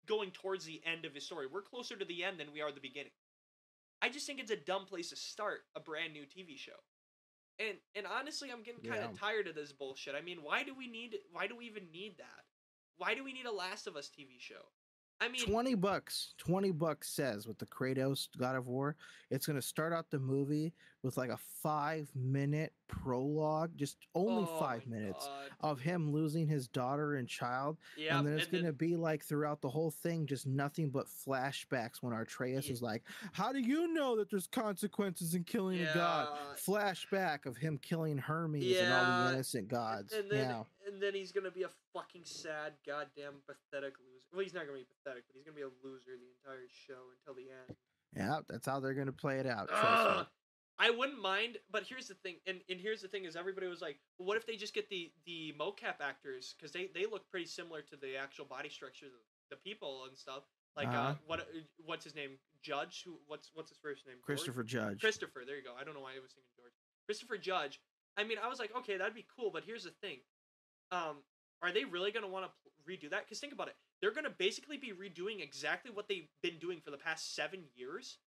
[0.06, 1.48] going towards the end of his story.
[1.52, 3.12] We're closer to the end than we are the beginning.
[4.02, 6.80] I just think it's a dumb place to start a brand new TV show.
[7.60, 9.18] And and honestly, I'm getting kind of Yeah.
[9.18, 10.16] tired of this bullshit.
[10.16, 12.46] I mean, why do we need why do we even need that?
[12.98, 14.72] Why do we need a Last of Us TV show?
[15.22, 18.95] I mean, 20 bucks 20 bucks says with the kratos god of war
[19.32, 24.43] it's going to start out the movie with like a five minute prologue just only
[24.49, 25.70] oh five minutes God.
[25.70, 29.24] of him losing his daughter and child Yeah, and then it's going to be like
[29.24, 33.59] throughout the whole thing just nothing but flashbacks when Atreus Ye- is like how do
[33.59, 38.93] you know that there's consequences in killing a god flashback of him killing hermes and
[38.93, 42.74] all the innocent gods and then yeah and then he's gonna be a fucking sad,
[42.86, 44.14] goddamn pathetic loser.
[44.36, 47.00] Well, he's not gonna be pathetic, but he's gonna be a loser the entire show
[47.18, 47.78] until the end.
[48.16, 49.70] yeah that's how they're going to play it out.
[49.72, 50.28] Ugh.
[50.78, 53.82] I wouldn't mind, but here's the thing, and, and here's the thing is everybody was
[53.82, 57.30] like, well, what if they just get the the mocap actors because they they look
[57.32, 59.20] pretty similar to the actual body structures of
[59.50, 60.44] the people and stuff.
[60.76, 61.14] Like uh, Uh-huh.
[61.28, 61.44] what uh,
[61.86, 62.32] what's his name?
[62.62, 63.04] Judge?
[63.06, 63.20] Who?
[63.28, 64.18] What's what's his first name?
[64.18, 64.26] George?
[64.26, 65.44] christopher judge Christopher.
[65.48, 65.72] There you go.
[65.80, 66.74] I don't know why I was thinking George.
[67.06, 67.80] Christopher Judge.
[68.18, 70.20] I mean, I was like, okay, that'd be cool, but here's the thing.
[70.92, 71.18] Um,
[71.62, 72.52] are they really gonna want to
[72.92, 73.24] redo that?
[73.26, 73.76] Because think about it,
[74.06, 78.20] they're gonna basically be redoing exactly what they've been doing for the past seven years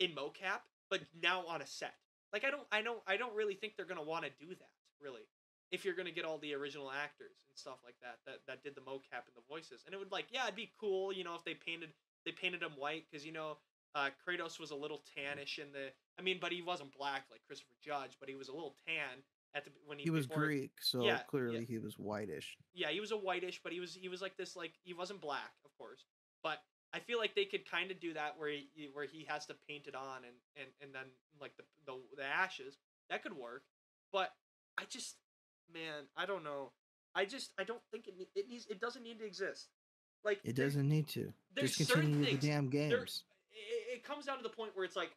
[0.00, 1.92] in mocap, but now on a set.
[2.32, 4.72] Like, I don't, I don't, I don't really think they're gonna want to do that.
[4.98, 5.28] Really,
[5.70, 8.74] if you're gonna get all the original actors and stuff like that that that did
[8.74, 11.34] the mocap and the voices, and it would like, yeah, it'd be cool, you know,
[11.34, 11.90] if they painted
[12.24, 13.58] they painted him white because you know
[13.94, 15.92] uh, Kratos was a little tannish in the.
[16.18, 19.20] I mean, but he wasn't black like Christopher Judge, but he was a little tan
[19.56, 21.64] at the when he, he was before- Greek, so Yeah, clearly yeah.
[21.66, 22.56] he was whitish.
[22.74, 25.20] Yeah, he was a whitish, but he was he was like this like he wasn't
[25.20, 26.04] black, of course.
[26.42, 26.58] But
[26.92, 29.54] I feel like they could kind of do that where he where he has to
[29.68, 31.06] paint it on and and and then
[31.40, 32.76] like the the, the ashes
[33.10, 33.62] that could work.
[34.12, 34.30] But
[34.78, 35.16] I just
[35.72, 36.72] man, I don't know.
[37.14, 39.68] I just I don't think it it needs it doesn't need to exist.
[40.24, 41.32] Like It doesn't need to.
[41.54, 43.22] there's Just continue with things- the damn games.
[43.52, 45.10] it, it comes down to the point where it's like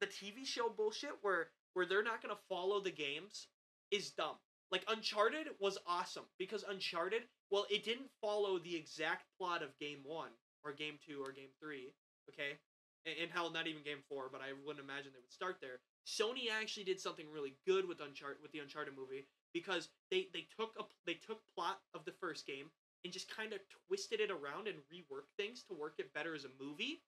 [0.00, 3.48] the TV show bullshit where where they're not gonna follow the games
[3.90, 4.36] is dumb.
[4.70, 10.00] Like Uncharted was awesome because Uncharted, well, it didn't follow the exact plot of Game
[10.04, 10.30] One
[10.64, 11.92] or Game Two or Game Three.
[12.28, 12.58] Okay,
[13.06, 15.78] and, hell, not even Game Four, but I wouldn't imagine they would start there.
[16.06, 20.46] Sony actually did something really good with Uncharted with the Uncharted movie because they they
[20.58, 22.70] took a they took plot of the first game
[23.04, 26.44] and just kind of twisted it around and reworked things to work it better as
[26.44, 27.02] a movie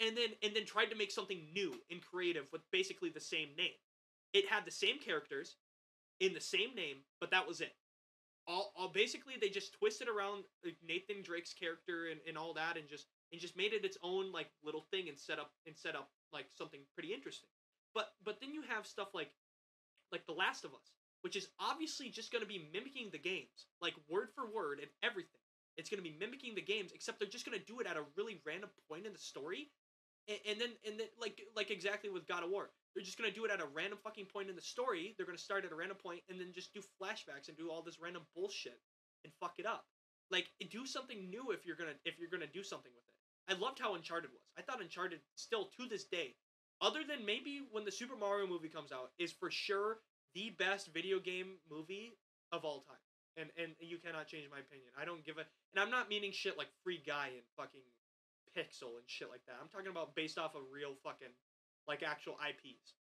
[0.00, 3.48] and then and then tried to make something new and creative with basically the same
[3.56, 3.76] name
[4.32, 5.56] it had the same characters
[6.20, 7.74] in the same name but that was it
[8.46, 10.44] all, all basically they just twisted around
[10.86, 14.32] nathan drake's character and, and all that and just and just made it its own
[14.32, 17.48] like little thing and set up and set up like something pretty interesting
[17.94, 19.30] but but then you have stuff like
[20.12, 20.92] like the last of us
[21.24, 24.92] which is obviously just going to be mimicking the games, like word for word and
[25.02, 25.40] everything.
[25.78, 27.96] It's going to be mimicking the games, except they're just going to do it at
[27.96, 29.72] a really random point in the story,
[30.28, 33.34] and, and then and then like like exactly with God of War, they're just to
[33.34, 35.14] do it at a random fucking point in the story.
[35.16, 37.82] They're to start at a random point and then just do flashbacks and do all
[37.82, 38.80] this random bullshit
[39.24, 39.84] and fuck it up.
[40.30, 43.54] Like do something new if you're gonna if you're gonna do something with it.
[43.54, 44.40] I loved how Uncharted was.
[44.58, 46.34] I thought Uncharted still to this day,
[46.80, 49.98] other than maybe when the Super Mario movie comes out, is for sure
[50.34, 52.16] the best video game movie
[52.52, 52.96] of all time.
[53.36, 54.88] And and you cannot change my opinion.
[54.98, 55.44] I don't give a
[55.74, 57.82] and I'm not meaning shit like Free Guy and fucking
[58.56, 59.56] Pixel and shit like that.
[59.60, 61.34] I'm talking about based off of real fucking
[61.86, 62.94] like actual IPs.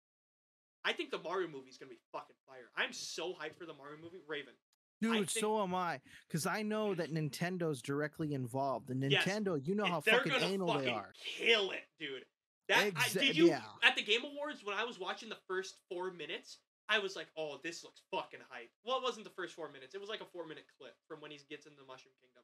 [0.85, 2.71] I think the Mario movie is gonna be fucking fire.
[2.77, 4.19] I'm so hyped for the Mario movie.
[4.27, 4.55] Raven.
[5.01, 6.01] Dude, think- so am I.
[6.29, 7.27] Because I know that mm-hmm.
[7.27, 8.91] Nintendo's directly involved.
[8.95, 9.25] Yes.
[9.25, 11.13] Nintendo, you know how fucking anal fucking they are.
[11.39, 12.25] kill it, dude.
[12.69, 13.61] That I, did you yeah.
[13.83, 16.59] at the Game Awards when I was watching the first four minutes.
[16.89, 19.95] I was like, "Oh, this looks fucking hype." Well, it wasn't the first four minutes.
[19.95, 22.43] It was like a four-minute clip from when he gets in the Mushroom Kingdom.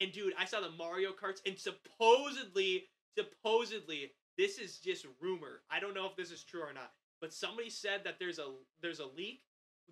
[0.00, 2.84] And dude, I saw the Mario Karts, and supposedly,
[3.16, 5.62] supposedly, this is just rumor.
[5.70, 8.46] I don't know if this is true or not, but somebody said that there's a
[8.80, 9.42] there's a leak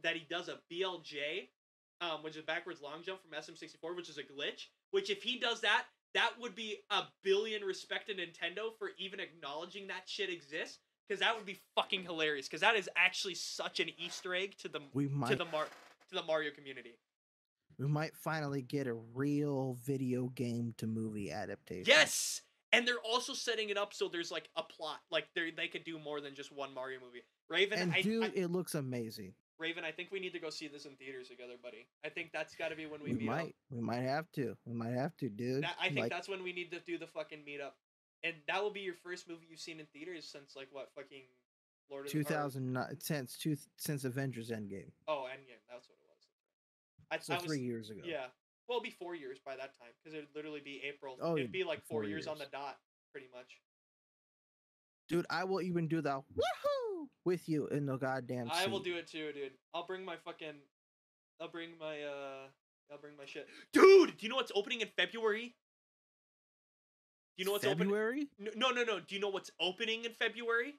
[0.02, 1.48] that he does a BLJ,
[2.00, 4.66] um, which is a backwards long jump from SM64, which is a glitch.
[4.90, 5.84] Which if he does that,
[6.14, 10.78] that would be a billion respect to Nintendo for even acknowledging that shit exists.
[11.06, 12.46] Because that would be fucking hilarious.
[12.46, 15.66] Because that is actually such an Easter egg to the We to the Mar
[16.08, 16.94] to the Mario community.
[17.78, 21.84] We might finally get a real video game to movie adaptation.
[21.86, 24.98] Yes, and they're also setting it up so there's like a plot.
[25.10, 27.22] Like they they could do more than just one Mario movie.
[27.48, 29.32] Raven, And I, dude, I, it looks amazing.
[29.58, 31.88] Raven, I think we need to go see this in theaters together, buddy.
[32.04, 33.36] I think that's got to be when we, We meet up.
[33.36, 33.54] might.
[33.70, 34.54] We might have to.
[34.66, 35.64] We might have to, dude.
[35.64, 37.72] That, I think Like, that's when we need to do the fucking meetup,
[38.22, 41.22] and that will be your first movie you've seen in theaters since like what fucking
[41.90, 44.90] Lord of the or- 2009 since two since Avengers Endgame.
[45.08, 45.58] Oh, Endgame.
[45.68, 46.07] That's what it was.
[47.10, 48.00] I, So I was, three years ago.
[48.04, 48.26] Yeah.
[48.68, 51.16] Well, it'll be four years by that time because it'd literally be April.
[51.22, 52.26] Oh, it'd be like four, four years.
[52.26, 52.76] on the dot,
[53.12, 53.60] pretty much.
[55.08, 58.50] Dude, I will even do the woohoo with you in the goddamn.
[58.52, 59.52] I will do it too, dude.
[59.74, 60.60] I'll bring my fucking.
[61.40, 62.48] I'll bring my uh.
[62.90, 64.16] I'll bring my shit, dude.
[64.16, 65.54] Do you know what's opening in February?
[67.36, 67.88] Do you know what's opening?
[67.88, 68.28] February?
[68.38, 68.98] No, no, no.
[69.00, 70.74] Do you know what's opening in February?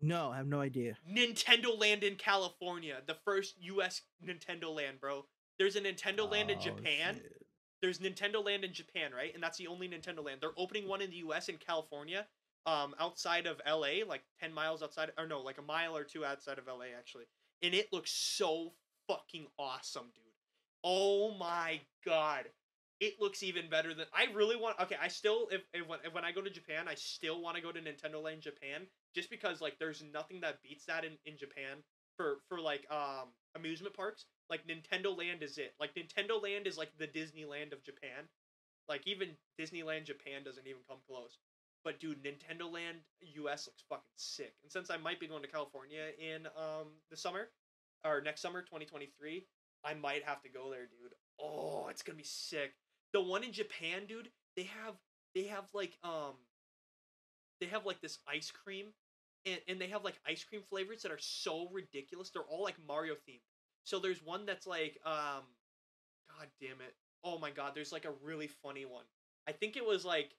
[0.00, 0.96] No, I have no idea.
[1.08, 4.00] Nintendo Land in California, the first U.S.
[4.26, 5.26] Nintendo Land, bro.
[5.60, 7.16] There's a Nintendo Land in Oh, Japan.
[7.16, 7.46] shit.
[7.82, 9.32] There's Nintendo Land in Japan, right?
[9.34, 10.40] And that's the only Nintendo Land.
[10.40, 11.50] They're opening one in the U.S.
[11.50, 12.26] in California,
[12.64, 16.24] um, outside of L.A., like ten miles outside, or no, like a mile or two
[16.24, 16.88] outside of L.A.
[16.98, 17.24] actually.
[17.62, 18.72] And it looks so
[19.06, 20.24] fucking awesome, dude.
[20.82, 22.46] Oh my god,
[23.00, 24.80] it looks even better than I really want.
[24.80, 27.56] Okay, I still if, if when if when I go to Japan, I still want
[27.56, 31.18] to go to Nintendo Land Japan just because like there's nothing that beats that in
[31.26, 31.82] in Japan
[32.16, 34.24] for for like um amusement parks.
[34.50, 35.74] Like Nintendo Land is it.
[35.78, 38.28] Like Nintendo Land is like the Disneyland of Japan.
[38.88, 41.38] Like even Disneyland Japan doesn't even come close.
[41.84, 42.98] But dude, Nintendo Land
[43.36, 44.54] US looks fucking sick.
[44.62, 47.48] And since I might be going to California in um the summer
[48.04, 49.46] or next summer 2023,
[49.84, 51.14] I might have to go there, dude.
[51.40, 52.72] Oh, it's going to be sick.
[53.12, 54.94] The one in Japan, dude, they have
[55.34, 56.34] they have like um
[57.60, 58.86] they have like this ice cream
[59.46, 62.30] and, and they have like ice cream flavors that are so ridiculous.
[62.30, 63.40] They're all like Mario themed.
[63.90, 65.42] So there's one that's like um
[66.28, 66.94] god damn it.
[67.24, 69.02] Oh my god, there's like a really funny one.
[69.48, 70.36] I think it was like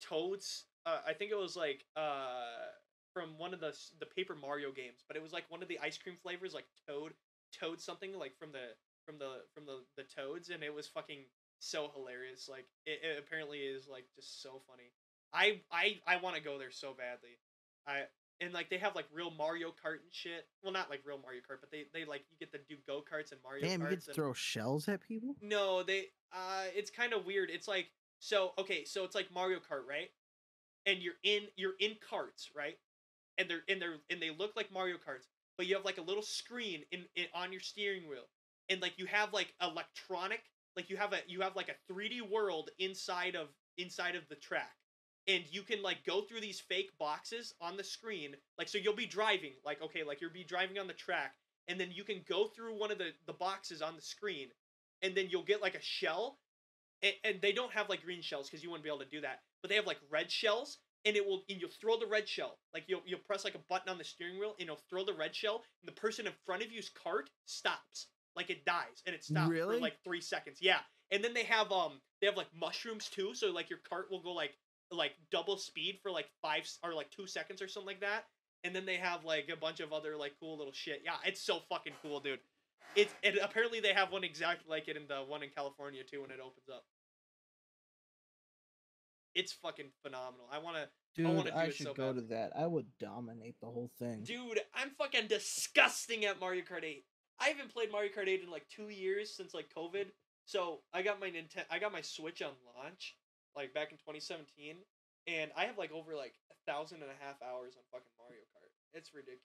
[0.00, 2.70] Toads uh, I think it was like uh
[3.12, 5.80] from one of the the Paper Mario games, but it was like one of the
[5.80, 7.12] ice cream flavors like Toad
[7.52, 11.24] Toad something like from the from the from the the Toads and it was fucking
[11.58, 12.48] so hilarious.
[12.48, 14.92] Like it, it apparently is like just so funny.
[15.34, 17.40] I I I want to go there so badly.
[17.84, 18.04] I
[18.40, 20.46] and like they have like real Mario Kart and shit.
[20.62, 23.00] Well, not like real Mario Kart, but they they like you get to do go
[23.02, 25.36] karts and Mario Damn, you get to and- throw shells at people?
[25.42, 27.50] no, they uh it's kind of weird.
[27.50, 30.10] It's like so okay, so it's like Mario Kart, right?
[30.86, 32.78] And you're in you're in carts, right?
[33.38, 35.26] and they're and they're and they look like Mario Karts,
[35.56, 38.28] but you have like a little screen in, in on your steering wheel,
[38.68, 40.42] and like you have like electronic,
[40.76, 44.34] like you have a you have like a 3D world inside of inside of the
[44.34, 44.76] track,
[45.30, 48.94] and you can like go through these fake boxes on the screen, like so you'll
[48.94, 51.34] be driving, like okay, like you'll be driving on the track,
[51.68, 54.48] and then you can go through one of the the boxes on the screen,
[55.02, 56.38] and then you'll get like a shell,
[57.02, 59.20] and, and they don't have like green shells because you wouldn't be able to do
[59.20, 62.28] that, but they have like red shells, and it will and you'll throw the red
[62.28, 65.04] shell like you'll you'll press like a button on the steering wheel and it'll throw
[65.04, 69.02] the red shell and the person in front of you's cart stops like it dies
[69.06, 69.76] and it stops Really?
[69.76, 73.34] for like three seconds yeah and then they have um they have like mushrooms too
[73.34, 74.56] so like your cart will go like
[74.90, 78.24] like double speed for like five or like two seconds or something like that
[78.64, 81.40] and then they have like a bunch of other like cool little shit yeah it's
[81.40, 82.40] so fucking cool dude
[82.96, 86.22] it's and apparently they have one exactly like it in the one in california too
[86.22, 86.84] when it opens up
[89.34, 92.20] it's fucking phenomenal i want to Dude, wanna do I, it should so go bad.
[92.20, 92.52] to that.
[92.56, 94.22] I would dominate the whole thing.
[94.22, 97.04] Dude, I'm fucking disgusting at Mario Kart 8.
[97.40, 100.06] I haven't played Mario Kart 8 in like two years since like COVID.
[100.44, 103.16] So I got my Nintendo, I got my Switch on launch,
[103.56, 104.76] like back in 2017,
[105.26, 108.42] and I have like over like a thousand and a half hours on fucking Mario
[108.54, 108.70] Kart.
[108.92, 109.44] It's ridiculous.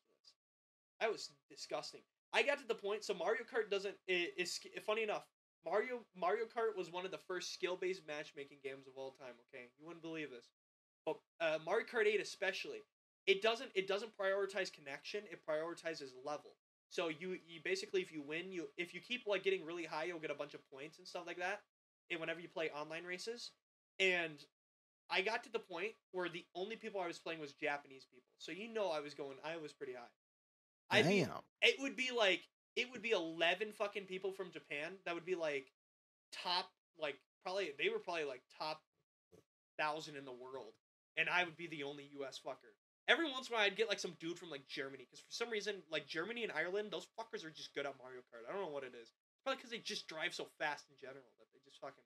[1.02, 2.02] I was disgusting.
[2.34, 3.04] I got to the point.
[3.04, 3.96] So Mario Kart doesn't.
[4.08, 5.26] It, it's funny enough.
[5.66, 9.36] Mario Mario Kart was one of the first skill based matchmaking games of all time.
[9.50, 10.50] Okay, you wouldn't believe this,
[11.06, 12.84] but uh, Mario Kart 8 especially
[13.28, 16.56] it doesn't it doesn't prioritize connection it prioritizes level
[16.90, 20.04] so you you basically if you win you if you keep like getting really high
[20.06, 21.62] you'll get a bunch of points and stuff like that
[22.12, 23.52] and whenever you play online races
[24.00, 24.44] and
[25.10, 28.24] i got to the point where the only people i was playing was japanese people.
[28.38, 30.98] So you know i was going i was pretty high.
[30.98, 31.30] I'd Damn.
[31.62, 32.42] it would be like
[32.76, 35.72] it would be 11 fucking people from japan that would be like
[36.32, 36.70] top
[37.00, 38.82] like probably they were probably like top
[39.78, 40.74] thousand in the world
[41.18, 42.74] and i would be the only us fucker.
[43.08, 45.32] Every once in a while i'd get like some dude from like germany because for
[45.32, 48.50] some reason like germany and ireland those fuckers are just good at mario kart.
[48.50, 49.12] I don't know what it is.
[49.44, 52.02] Probably because they just drive so fast in general that they just fucking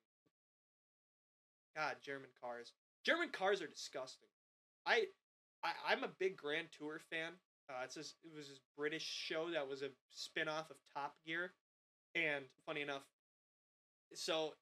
[1.75, 4.29] god german cars german cars are disgusting
[4.85, 5.03] i,
[5.63, 7.33] I i'm a big grand tour fan
[7.69, 11.53] uh, it's this, it was this British show that was a spin-off of Top Gear,
[12.15, 13.03] and funny enough,
[14.15, 14.53] so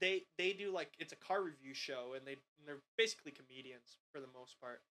[0.00, 3.98] they they do like it's a car review show, and they and they're basically comedians
[4.10, 4.82] for the most part.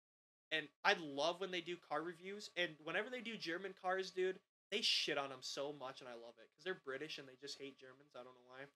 [0.53, 4.39] And I love when they do car reviews, and whenever they do German cars, dude,
[4.71, 7.35] they shit on them so much, and I love it because they're British and they
[7.41, 8.15] just hate Germans.
[8.15, 8.71] I don't know why.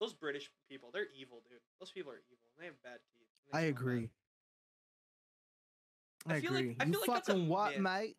[0.00, 1.58] Those British people, they're evil, dude.
[1.80, 2.44] Those people are evil.
[2.56, 3.28] and They have bad teeth.
[3.52, 4.10] I agree.
[6.26, 6.76] I I, feel like- agree.
[6.80, 7.80] I you feel like fucking what, myth.
[7.80, 8.16] mate?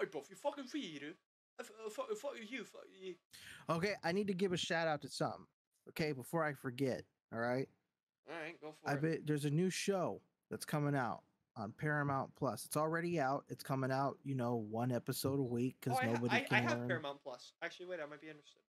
[0.00, 1.14] Oi, buff, you fucking feed dude.
[1.58, 3.14] Uh, fuck, fuck, fuck you, fuck you.
[3.70, 5.46] Okay, I need to give a shout out to something.
[5.90, 7.02] Okay, before I forget.
[7.32, 7.68] All right.
[8.28, 9.02] All right, go for I it.
[9.02, 10.20] bet there's a new show
[10.50, 11.22] that's coming out
[11.56, 12.64] on Paramount Plus.
[12.64, 13.44] It's already out.
[13.48, 16.56] It's coming out, you know, one episode a week because oh, I, nobody I, can
[16.56, 16.88] I have learn.
[16.88, 17.52] Paramount Plus.
[17.62, 18.60] Actually, wait, I might be interested.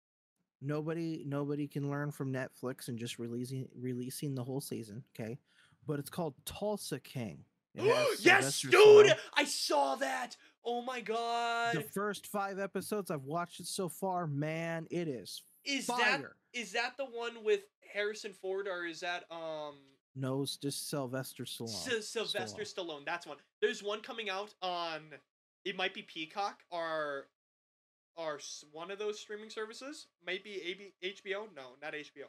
[0.61, 5.03] Nobody, nobody can learn from Netflix and just releasing releasing the whole season.
[5.13, 5.37] Okay,
[5.85, 7.43] but it's called Tulsa King.
[8.21, 8.71] Yes, dude!
[8.73, 9.17] Stallone.
[9.35, 10.37] I saw that.
[10.63, 11.75] Oh my god!
[11.75, 16.35] The first five episodes I've watched it so far, man, it is is that fire.
[16.53, 17.61] is that the one with
[17.93, 19.75] Harrison Ford or is that um
[20.15, 21.67] No, it's just Sylvester Stallone.
[21.69, 23.05] Sy- Sylvester Stallone.
[23.05, 23.37] That's one.
[23.61, 25.01] There's one coming out on.
[25.65, 27.27] It might be Peacock or,
[28.17, 30.07] s- one of those streaming services.
[30.25, 31.47] Might be AB, HBO.
[31.55, 32.27] No, not HBO.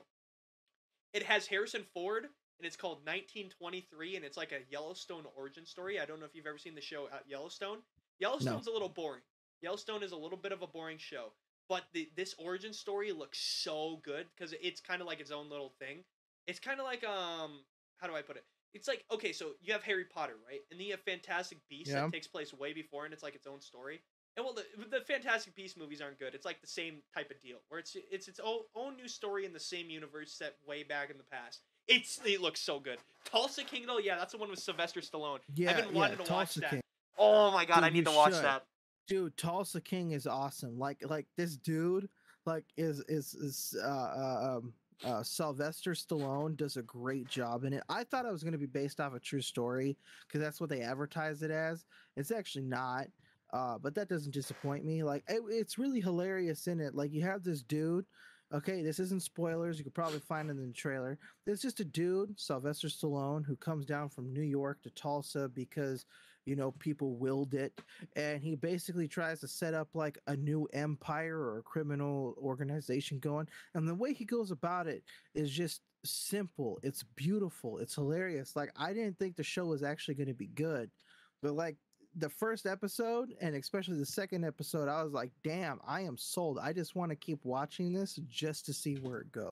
[1.12, 2.24] It has Harrison Ford
[2.59, 6.01] and it's called 1923 and it's like a Yellowstone origin story.
[6.01, 7.78] I don't know if you've ever seen the show Yellowstone.
[8.18, 9.22] Yellowstone's a little boring.
[9.62, 11.32] Yellowstone is a little bit of a boring show,
[11.68, 15.49] but the, this origin story looks so good because it's kind of like its own
[15.49, 16.05] little thing.
[16.47, 17.61] It's kind of like um,
[17.99, 18.45] how do I put it?
[18.74, 20.61] It's like okay, so you have Harry Potter, right?
[20.70, 22.03] And then you have Fantastic Beasts Yeah.
[22.03, 24.03] that takes place way before, and it's like its own story.
[24.37, 24.64] And well, the,
[24.99, 26.34] the Fantastic Beasts movies aren't good.
[26.34, 29.45] It's like the same type of deal, where it's it's its own, own new story
[29.47, 31.61] in the same universe set way back in the past.
[31.89, 32.99] It's it looks so good.
[33.24, 35.39] Tulsa King though, yeah, that's the one with Sylvester Stallone.
[35.55, 36.70] yeah, I've been yeah, wanting to watch Tulsa that.
[36.70, 36.80] King.
[37.18, 38.45] Oh my god, Dude, I need to watch should.
[38.45, 38.64] that.
[39.09, 42.09] dude tulsa king is awesome like like this dude
[42.45, 44.72] like is is is uh, uh um
[45.05, 48.59] uh sylvester stallone does a great job in it i thought it was going to
[48.59, 51.84] be based off a true story because that's what they advertised it as
[52.16, 53.07] it's actually not
[53.53, 57.22] uh but that doesn't disappoint me like it, it's really hilarious in it like you
[57.22, 58.05] have this dude
[58.53, 61.84] okay this isn't spoilers you could probably find it in the trailer It's just a
[61.84, 66.05] dude sylvester stallone who comes down from new york to tulsa because
[66.44, 67.72] you know people willed it
[68.14, 73.18] and he basically tries to set up like a new empire or a criminal organization
[73.18, 75.03] going and the way he goes about it
[75.34, 80.14] is just simple it's beautiful it's hilarious like i didn't think the show was actually
[80.14, 80.88] going to be good
[81.42, 81.76] But like
[82.16, 86.58] the first episode and especially the second episode, I was like, damn, I am sold.
[86.58, 89.50] I just want to keep watching this just to see where it goes.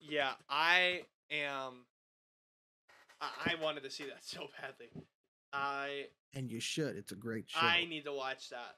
[0.00, 1.84] Yeah, I am.
[3.20, 4.90] I, I wanted to see that so badly.
[5.52, 6.96] I And you should.
[6.96, 7.60] It's a great show.
[7.64, 8.76] I need to watch that.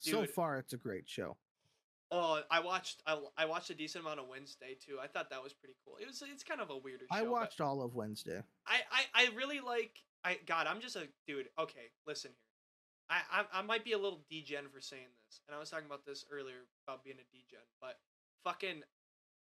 [0.00, 1.36] so far, it's a great show.
[2.10, 4.96] Oh, I watched I, I watched a decent amount of Wednesday too.
[5.02, 5.96] I thought that was pretty cool.
[6.00, 7.18] It was it's kind of a weirder show.
[7.18, 8.40] I watched all of Wednesday.
[8.66, 9.92] I, I I really like
[10.24, 11.48] I God, I'm just a dude.
[11.58, 12.48] Okay, listen here.
[13.10, 15.86] I, I I might be a little degen for saying this, and I was talking
[15.86, 17.98] about this earlier about being a degen, but
[18.44, 18.82] fucking,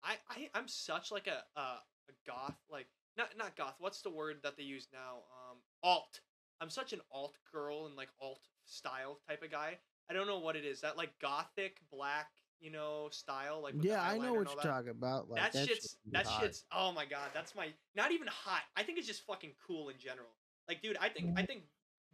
[0.04, 3.76] I I I'm such like a a, a goth like not not goth.
[3.80, 5.24] What's the word that they use now?
[5.50, 6.22] Um, alt.
[6.60, 9.78] I'm such an alt girl and like alt style type of guy.
[10.10, 10.82] I don't know what it is.
[10.82, 13.62] That like gothic black, you know, style.
[13.62, 15.30] Like with the yeah, I know what you're that talking about.
[15.30, 16.42] Like that, that shit's that hot.
[16.42, 19.90] shit's oh my god that's my not even hot i think it's just fucking cool
[19.90, 20.30] in general
[20.68, 21.64] like dude i think i think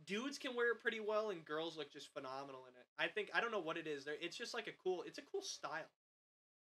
[0.06, 2.86] dudes can wear it pretty well and girls look just phenomenal in it.
[3.00, 4.06] I think i don't know what it is.
[4.06, 5.90] There it's just like a cool it's a cool style.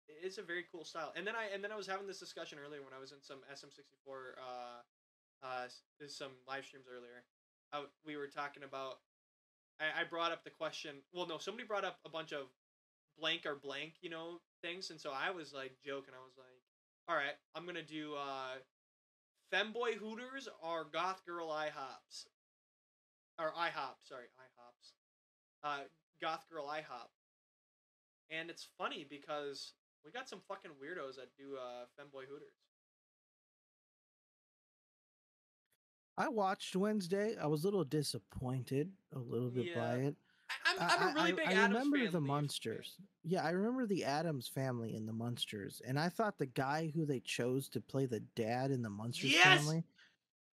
[0.08, 1.12] It's a very cool style.
[1.16, 3.22] And then i and then i was having this discussion earlier when i was in
[3.22, 4.80] some sm64 uh
[5.46, 5.66] uh
[6.08, 7.24] some live streams earlier.
[7.72, 9.00] I, we were talking about
[9.80, 12.46] I, I brought up the question well no somebody brought up a bunch of
[13.18, 14.90] blank or blank you know things.
[14.90, 16.14] And so i was like joking.
[16.14, 16.60] I was like
[17.08, 18.56] all right i'm gonna do uh
[19.54, 22.26] femboy hooters or goth girl ihops.
[23.38, 24.92] Or ihop sorry ihops.
[25.62, 25.84] Uh
[26.20, 27.10] goth girl ihop.
[28.30, 29.72] And it's funny because
[30.04, 32.54] we got some fucking weirdos that do uh femboy hooters.
[36.16, 37.36] I watched Wednesday.
[37.40, 40.16] I was a little disappointed, a little bit by it.
[40.64, 42.20] I, I'm, I'm a I- really I, big I Addams remember the.
[42.20, 42.96] Munsters.
[43.24, 47.04] Yeah, I remember the Addams family in the Munsters, and I thought the guy who
[47.06, 49.44] they chose to play the dad in the Munsters Yes!
[49.44, 49.84] family,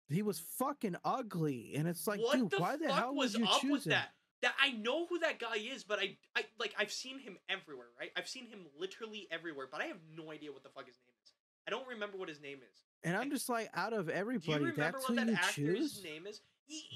[0.10, 3.36] he was fucking ugly, and it's like, what dude, the why the fuck hell was
[3.36, 4.10] you up choose with that?
[4.42, 7.88] That I know who that guy is, but I, I like I've seen him everywhere,
[8.00, 8.10] right?
[8.16, 11.14] I've seen him literally everywhere, but I have no idea what the fuck his name
[11.26, 11.34] is.
[11.68, 12.80] I don't remember what his name is.
[13.04, 15.34] And I'm just like, out of everybody, Do you remember that's what who that you
[15.36, 15.56] actor's
[15.94, 16.04] choose.
[16.04, 16.42] name is?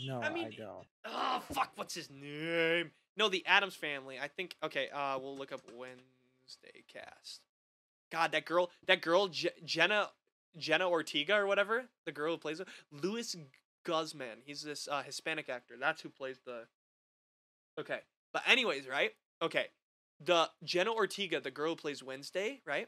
[0.05, 0.86] No, I mean, I don't.
[1.05, 2.91] oh fuck, what's his name?
[3.17, 4.17] No, the Addams Family.
[4.21, 4.55] I think.
[4.63, 7.41] Okay, uh, we'll look up Wednesday cast.
[8.11, 10.09] God, that girl, that girl, Je- Jenna,
[10.57, 13.36] Jenna Ortega or whatever, the girl who plays it, Louis
[13.86, 14.39] Guzman.
[14.45, 15.76] He's this uh, Hispanic actor.
[15.80, 16.65] That's who plays the.
[17.80, 17.99] Okay,
[18.32, 19.11] but anyways, right?
[19.41, 19.65] Okay,
[20.24, 22.88] the Jenna Ortega, the girl who plays Wednesday, right?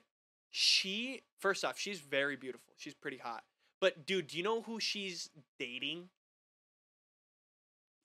[0.51, 2.73] She first off, she's very beautiful.
[2.77, 3.43] She's pretty hot.
[3.81, 5.29] But dude, do you know who she's
[5.59, 6.09] dating?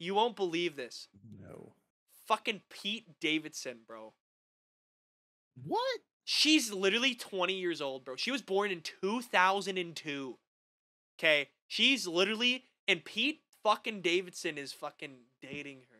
[0.01, 1.09] You won't believe this.
[1.41, 1.75] No.
[2.27, 4.15] Fucking Pete Davidson, bro.
[5.63, 6.01] What?
[6.25, 8.17] She's literally 20 years old, bro.
[8.17, 10.39] She was born in 2002.
[11.19, 11.49] Okay?
[11.69, 15.99] She's literally and Pete fucking Davidson is fucking dating her.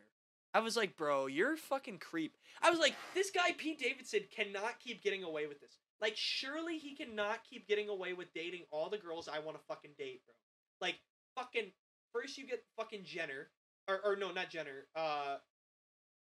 [0.53, 4.27] I was like, "Bro, you're a fucking creep." I was like, "This guy Pete Davidson
[4.35, 5.77] cannot keep getting away with this.
[6.01, 9.63] Like surely he cannot keep getting away with dating all the girls I want to
[9.67, 10.33] fucking date, bro.
[10.81, 10.99] Like
[11.35, 11.71] fucking
[12.11, 13.51] first you get fucking Jenner
[13.87, 14.87] or or no, not Jenner.
[14.95, 15.37] Uh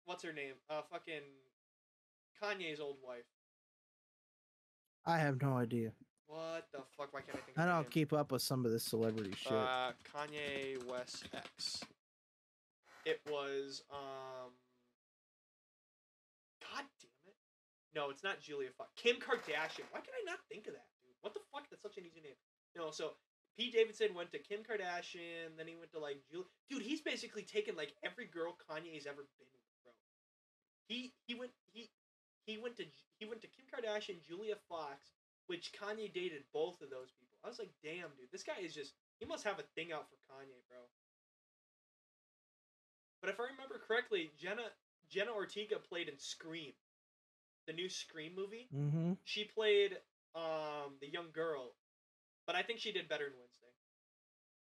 [0.04, 0.54] what's her name?
[0.68, 1.22] Uh fucking
[2.42, 3.24] Kanye's old wife.
[5.04, 5.92] I have no idea.
[6.26, 7.12] What the fuck?
[7.12, 7.58] Why can't I think?
[7.58, 9.52] I don't keep up with some of this celebrity shit.
[9.52, 11.80] Uh, Kanye West X.
[13.04, 14.50] It was um.
[16.60, 17.36] God damn it!
[17.94, 19.86] No, it's not Julia Fuck Kim Kardashian.
[19.92, 21.14] Why can I not think of that, dude?
[21.20, 21.70] What the fuck?
[21.70, 22.34] That's such an easy name.
[22.76, 23.12] No, so
[23.56, 26.46] Pete Davidson went to Kim Kardashian, then he went to like Julia.
[26.68, 29.92] Dude, he's basically taken like every girl Kanye's ever been with, bro.
[30.88, 31.90] He he went he
[32.44, 32.84] he went to
[33.18, 35.10] he went to Kim Kardashian, Julia Fox,
[35.46, 37.38] which Kanye dated both of those people.
[37.44, 40.06] I was like, damn, dude, this guy is just he must have a thing out
[40.10, 40.80] for Kanye, bro.
[43.22, 44.68] But if I remember correctly, Jenna
[45.08, 46.72] Jenna Ortega played in Scream,
[47.66, 48.68] the new Scream movie.
[48.74, 49.12] mm-hmm.
[49.24, 49.96] She played
[50.34, 51.72] um the young girl,
[52.46, 53.70] but I think she did better in Wednesday.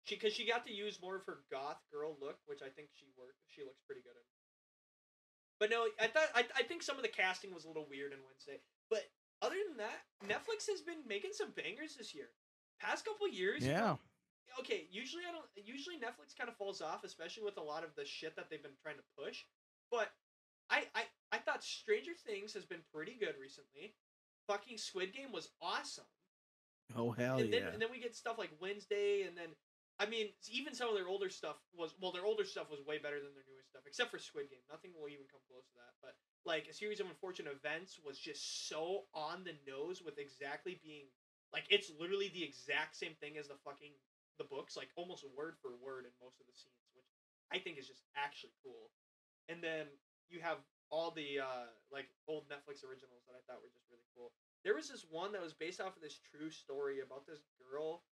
[0.03, 2.89] She because she got to use more of her goth girl look, which I think
[2.93, 3.37] she worked.
[3.47, 4.25] She looks pretty good in.
[5.59, 8.13] But no, I thought I, I think some of the casting was a little weird
[8.13, 8.61] in Wednesday.
[8.89, 9.05] But
[9.41, 12.29] other than that, Netflix has been making some bangers this year.
[12.81, 13.97] Past couple years, Yeah.
[14.59, 17.93] okay, usually I don't usually Netflix kind of falls off, especially with a lot of
[17.95, 19.45] the shit that they've been trying to push.
[19.91, 20.09] But
[20.69, 23.93] I I, I thought Stranger Things has been pretty good recently.
[24.47, 26.09] Fucking Squid Game was awesome.
[26.97, 27.73] Oh hell and then yeah.
[27.73, 29.53] and then we get stuff like Wednesday and then
[29.99, 32.97] I mean even some of their older stuff was well their older stuff was way
[32.97, 34.63] better than their newest stuff except for Squid Game.
[34.69, 35.93] Nothing will even come close to that.
[36.01, 36.15] But
[36.45, 41.07] like a series of unfortunate events was just so on the nose with exactly being
[41.53, 43.91] like it's literally the exact same thing as the fucking
[44.39, 47.05] the books like almost word for word in most of the scenes, which
[47.51, 48.89] I think is just actually cool.
[49.51, 49.85] And then
[50.31, 54.07] you have all the uh, like old Netflix originals that I thought were just really
[54.15, 54.31] cool.
[54.63, 58.05] There was this one that was based off of this true story about this girl,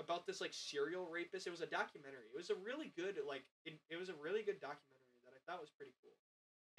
[0.00, 1.46] about this like serial rapist.
[1.46, 2.24] It was a documentary.
[2.32, 5.40] It was a really good like it, it was a really good documentary that I
[5.44, 6.16] thought was pretty cool,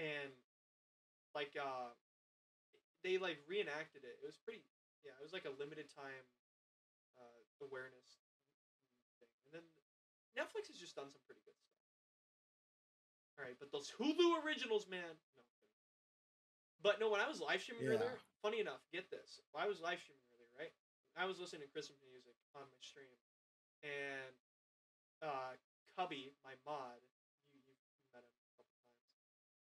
[0.02, 0.34] and
[1.38, 1.94] like uh,
[3.06, 4.18] they like reenacted it.
[4.18, 4.66] It was pretty
[5.06, 5.14] yeah.
[5.22, 6.26] It was like a limited time
[7.14, 8.26] uh, awareness
[9.22, 9.66] thing, and then
[10.34, 11.78] Netflix has just done some pretty good stuff.
[13.38, 15.14] All right, but those Hulu originals, man.
[15.38, 15.46] No.
[16.82, 17.94] But no, when I was live streaming Yeah.
[17.94, 19.40] earlier, funny enough, get this.
[19.56, 20.74] I was live streaming earlier, right?
[21.16, 23.18] I was listening to Christmas music on my stream,
[23.84, 24.36] and
[25.22, 25.54] uh,
[25.96, 26.98] Cubby, my mod,
[27.52, 29.14] you you you met him a couple times.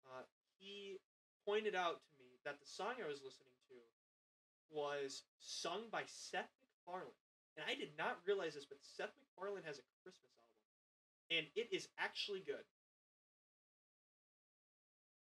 [0.07, 0.25] Uh,
[0.59, 0.99] he
[1.45, 3.75] pointed out to me that the song I was listening to
[4.71, 7.13] was sung by Seth MacFarlane,
[7.57, 10.65] and I did not realize this, but Seth MacFarlane has a Christmas album,
[11.31, 12.65] and it is actually good.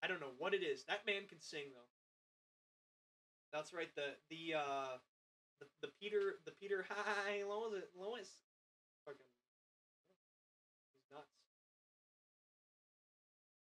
[0.04, 0.84] I don't know what it is.
[0.84, 1.88] That man can sing though.
[3.56, 3.88] That's right.
[3.96, 4.98] The the uh
[5.60, 8.28] the, the Peter the Peter hi Lois Lois
[9.06, 9.24] fucking
[10.92, 11.40] he's nuts.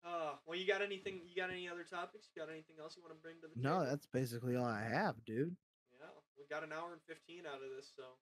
[0.03, 2.29] Uh well you got anything you got any other topics?
[2.33, 3.91] You got anything else you want to bring to the No, table?
[3.91, 5.55] that's basically all I have, dude.
[5.93, 8.17] Yeah, we got an hour and fifteen out of this, so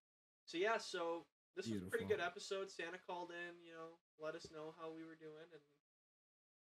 [0.46, 1.24] so yeah, so
[1.56, 2.70] this was a pretty good episode.
[2.72, 5.62] Santa called in, you know, let us know how we were doing, and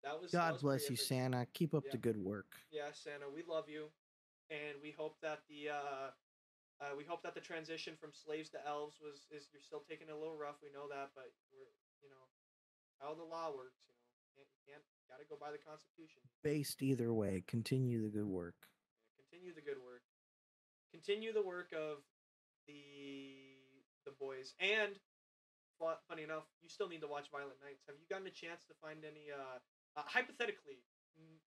[0.04, 0.30] that was.
[0.32, 0.96] that God was bless you.
[0.96, 1.46] Santa.
[1.54, 1.92] Keep up Yeah.
[1.92, 2.46] the good work.
[2.70, 3.88] Yeah, Santa, we love you,
[4.50, 6.10] and we hope that the uh,
[6.80, 10.08] uh, we hope that the transition from slaves to elves was is you're still taking
[10.08, 10.56] it a little rough.
[10.62, 11.70] We know that, but we're
[12.02, 12.26] you know
[13.00, 13.86] how the law works.
[13.86, 14.02] You know,
[14.34, 16.22] can't you can't got to go by the Constitution.
[16.42, 18.56] Based either way, continue the good work.
[19.30, 20.02] Continue the good work.
[20.92, 22.02] Continue the work of
[22.66, 23.58] the
[24.04, 24.54] the boys.
[24.60, 24.98] And
[26.06, 27.82] funny enough, you still need to watch Violent Nights.
[27.86, 29.58] Have you gotten a chance to find any uh,
[29.96, 30.80] uh hypothetically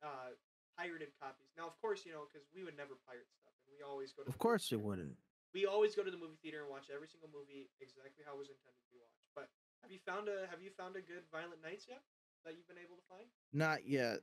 [0.03, 0.33] uh
[0.77, 1.51] pirated copies?
[1.57, 4.23] Now, of course, you know because we would never pirate stuff, and we always go
[4.23, 4.29] to.
[4.29, 5.15] Of course you wouldn't.
[5.55, 8.43] We always go to the movie theater and watch every single movie exactly how it
[8.43, 9.23] was intended to be watched.
[9.31, 9.47] But
[9.81, 12.03] have you found a Have you found a good Violent Nights yet
[12.43, 13.25] that you've been able to find?
[13.55, 14.19] Not yet.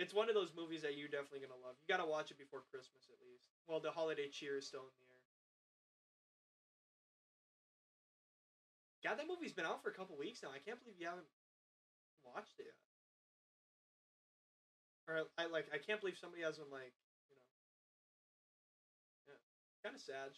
[0.00, 1.76] It's one of those movies that you're definitely gonna love.
[1.78, 3.44] You gotta watch it before Christmas at least.
[3.68, 5.20] Well, the holiday cheer is still in the air.
[9.04, 10.54] God, that movie's been out for a couple weeks now.
[10.54, 11.26] I can't believe you haven't
[12.24, 12.78] watched it yet.
[15.08, 16.94] Or I like I can't believe somebody hasn't like
[17.28, 17.48] you know.
[19.28, 19.40] Yeah,
[19.82, 20.30] kind of sad.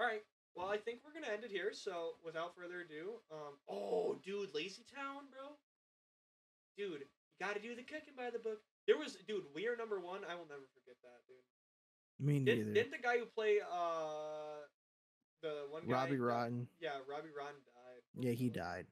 [0.00, 0.24] All right.
[0.56, 1.70] Well, I think we're gonna end it here.
[1.72, 5.54] So without further ado, um, oh, dude, Lazy Town, bro.
[6.76, 8.58] Dude, you got to do the cooking by the book.
[8.86, 10.20] There was, dude, we are number one.
[10.24, 11.44] I will never forget that, dude.
[12.18, 12.72] Me Did, neither.
[12.72, 14.64] didn't the guy who played uh
[15.42, 16.66] the one guy Robbie Rotten.
[16.80, 18.02] Yeah, Robbie Rotten died.
[18.18, 18.86] Yeah, he died.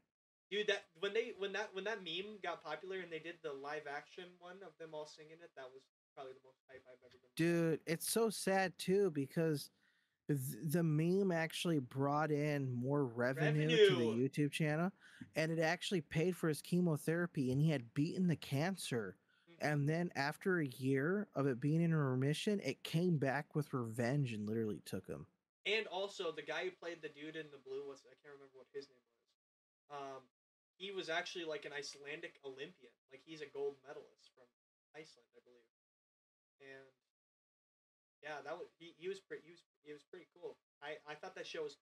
[0.51, 3.53] Dude, that when they when that when that meme got popular and they did the
[3.53, 5.82] live action one of them all singing it, that was
[6.14, 7.30] probably the most hype I've ever been.
[7.36, 9.70] Dude, it's so sad too because
[10.28, 14.92] the meme actually brought in more revenue, to the YouTube channel
[15.36, 19.16] and it actually paid for his chemotherapy and he had beaten the cancer.
[19.49, 19.57] Mhm.
[19.61, 24.32] And then after a year of it being in remission, it came back with revenge
[24.32, 25.26] and literally took him.
[25.64, 28.57] And also the guy who played the dude in the blue, what's I can't remember
[28.57, 28.99] what his name
[29.90, 29.99] was.
[29.99, 30.22] Um,
[30.79, 32.95] he was actually like an Icelandic Olympian.
[33.12, 34.46] Like he's a gold medalist from
[34.96, 35.68] Iceland, I believe.
[36.61, 36.88] And
[38.22, 40.57] yeah, that was he, he was pretty he was he was pretty cool.
[40.83, 41.76] I I thought that show was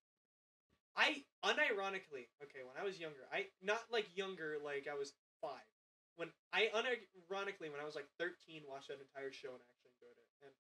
[0.97, 5.67] I unironically, okay, when I was younger, I not like younger like I was 5.
[6.17, 10.17] When I unironically when I was like 13 watched that entire show and actually enjoyed
[10.17, 10.29] it.
[10.47, 10.55] And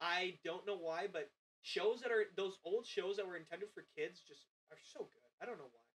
[0.00, 1.30] I don't know why, but
[1.62, 5.30] shows that are those old shows that were intended for kids just are so good.
[5.40, 5.87] I don't know why.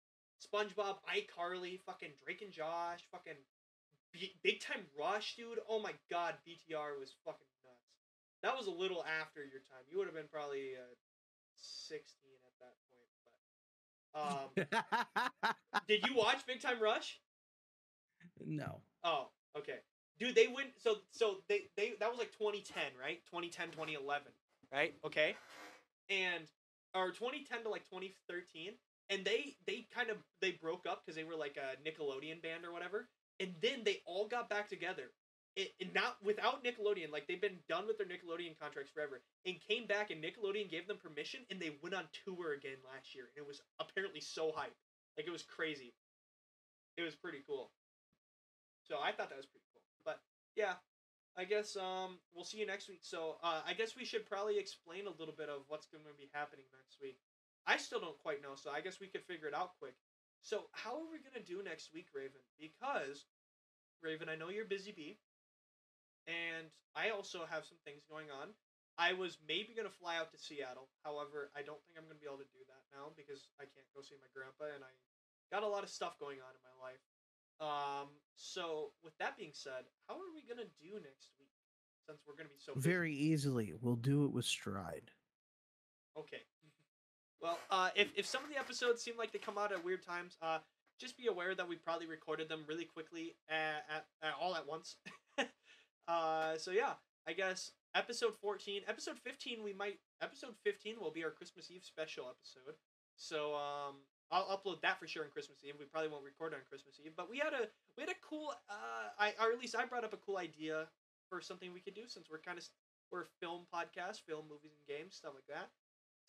[0.41, 3.37] SpongeBob, iCarly, fucking Drake and Josh, fucking
[4.11, 5.59] B- Big Time Rush, dude.
[5.69, 7.93] Oh my god, BTR was fucking nuts.
[8.43, 9.85] That was a little after your time.
[9.89, 10.95] You would have been probably uh,
[11.55, 12.01] 16
[12.45, 13.37] at that point, but
[14.13, 14.49] um
[15.87, 17.19] did you watch Big Time Rush?
[18.45, 18.81] no.
[19.03, 19.79] Oh, okay.
[20.19, 23.19] Dude, they went so so they they that was like 2010, right?
[23.25, 24.27] 2010, 2011,
[24.71, 24.93] right?
[25.05, 25.35] Okay.
[26.09, 26.43] And
[26.93, 28.73] or 2010 to like 2013,
[29.11, 32.65] and they they kind of they broke up because they were like a Nickelodeon band
[32.65, 33.09] or whatever,
[33.39, 35.11] and then they all got back together.
[35.57, 39.57] It, and not without Nickelodeon, like they've been done with their Nickelodeon contracts forever, and
[39.67, 43.25] came back, and Nickelodeon gave them permission, and they went on tour again last year,
[43.35, 44.75] and it was apparently so hype,
[45.17, 45.93] like it was crazy.
[46.95, 47.71] It was pretty cool.
[48.87, 49.83] So I thought that was pretty cool.
[50.05, 50.21] But
[50.55, 50.79] yeah,
[51.35, 53.01] I guess um we'll see you next week.
[53.03, 56.15] So uh, I guess we should probably explain a little bit of what's going to
[56.17, 57.19] be happening next week.
[57.67, 59.95] I still don't quite know, so I guess we could figure it out quick.
[60.41, 62.41] So how are we gonna do next week, Raven?
[62.57, 63.25] Because
[64.01, 65.19] Raven, I know you're busy bee,
[66.25, 68.49] and I also have some things going on.
[68.97, 70.89] I was maybe gonna fly out to Seattle.
[71.05, 73.87] However, I don't think I'm gonna be able to do that now because I can't
[73.93, 74.93] go see my grandpa, and I
[75.53, 77.03] got a lot of stuff going on in my life.
[77.61, 81.53] Um, so with that being said, how are we gonna do next week?
[82.09, 82.89] Since we're gonna be so busy?
[82.89, 83.73] Very easily.
[83.79, 85.11] We'll do it with stride.
[86.17, 86.41] Okay.
[87.41, 90.05] Well, uh, if, if some of the episodes seem like they come out at weird
[90.05, 90.59] times, uh,
[90.99, 94.67] just be aware that we probably recorded them really quickly at, at, at all at
[94.67, 94.97] once.
[96.07, 96.93] uh, so yeah,
[97.27, 101.83] I guess episode 14, episode 15, we might, episode 15 will be our Christmas Eve
[101.83, 102.75] special episode.
[103.17, 103.95] So, um,
[104.31, 105.75] I'll upload that for sure on Christmas Eve.
[105.77, 108.53] We probably won't record on Christmas Eve, but we had a, we had a cool,
[108.69, 110.87] uh, I, or at least I brought up a cool idea
[111.27, 112.63] for something we could do since we're kind of,
[113.11, 115.67] we're a film podcast, film, movies, and games, stuff like that.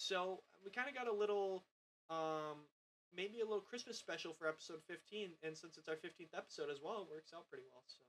[0.02, 1.62] So we kind of got a little,
[2.10, 2.66] um,
[3.14, 6.78] maybe a little Christmas special for episode 15, and since it's our 15th episode as
[6.82, 7.82] well, it works out pretty well.
[7.86, 8.02] So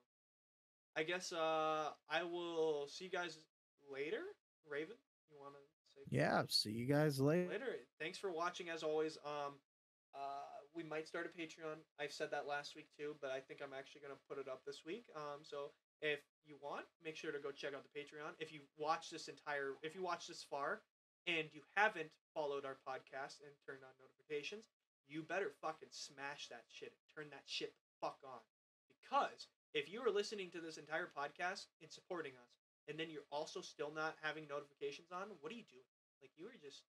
[0.97, 3.37] I guess uh, I will see you guys
[3.91, 4.33] later.
[4.69, 4.97] Raven,
[5.29, 5.61] you want to
[5.93, 6.01] say?
[6.09, 6.41] Yeah.
[6.49, 7.49] See you guys later.
[7.49, 7.75] Later.
[7.99, 9.17] Thanks for watching as always.
[9.25, 9.53] Um,
[10.15, 11.77] uh, we might start a Patreon.
[11.99, 14.61] I've said that last week too, but I think I'm actually gonna put it up
[14.65, 15.05] this week.
[15.15, 15.71] Um, so
[16.01, 18.33] if you want, make sure to go check out the Patreon.
[18.39, 20.81] If you watch this entire, if you watch this far,
[21.27, 24.69] and you haven't followed our podcast and turned on notifications,
[25.07, 28.41] you better fucking smash that shit and turn that shit the fuck on.
[28.89, 32.51] Because if you are listening to this entire podcast and supporting us,
[32.87, 35.87] and then you're also still not having notifications on, what are you doing?
[36.21, 36.83] Like you are just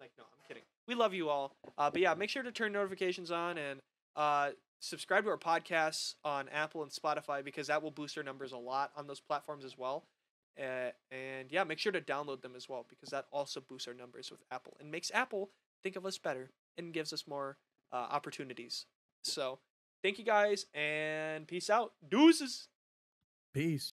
[0.00, 0.62] like no, I'm kidding.
[0.88, 1.52] We love you all.
[1.78, 3.80] Uh, but yeah, make sure to turn notifications on and
[4.16, 4.50] uh,
[4.80, 8.58] subscribe to our podcasts on Apple and Spotify because that will boost our numbers a
[8.58, 10.04] lot on those platforms as well.
[10.58, 13.94] Uh, and yeah, make sure to download them as well because that also boosts our
[13.94, 15.50] numbers with Apple and makes Apple
[15.82, 17.56] think of us better and gives us more
[17.92, 18.86] uh, opportunities.
[19.22, 19.58] So
[20.02, 21.92] thank you guys and peace out.
[22.08, 22.68] Deuces.
[23.52, 23.92] Peace.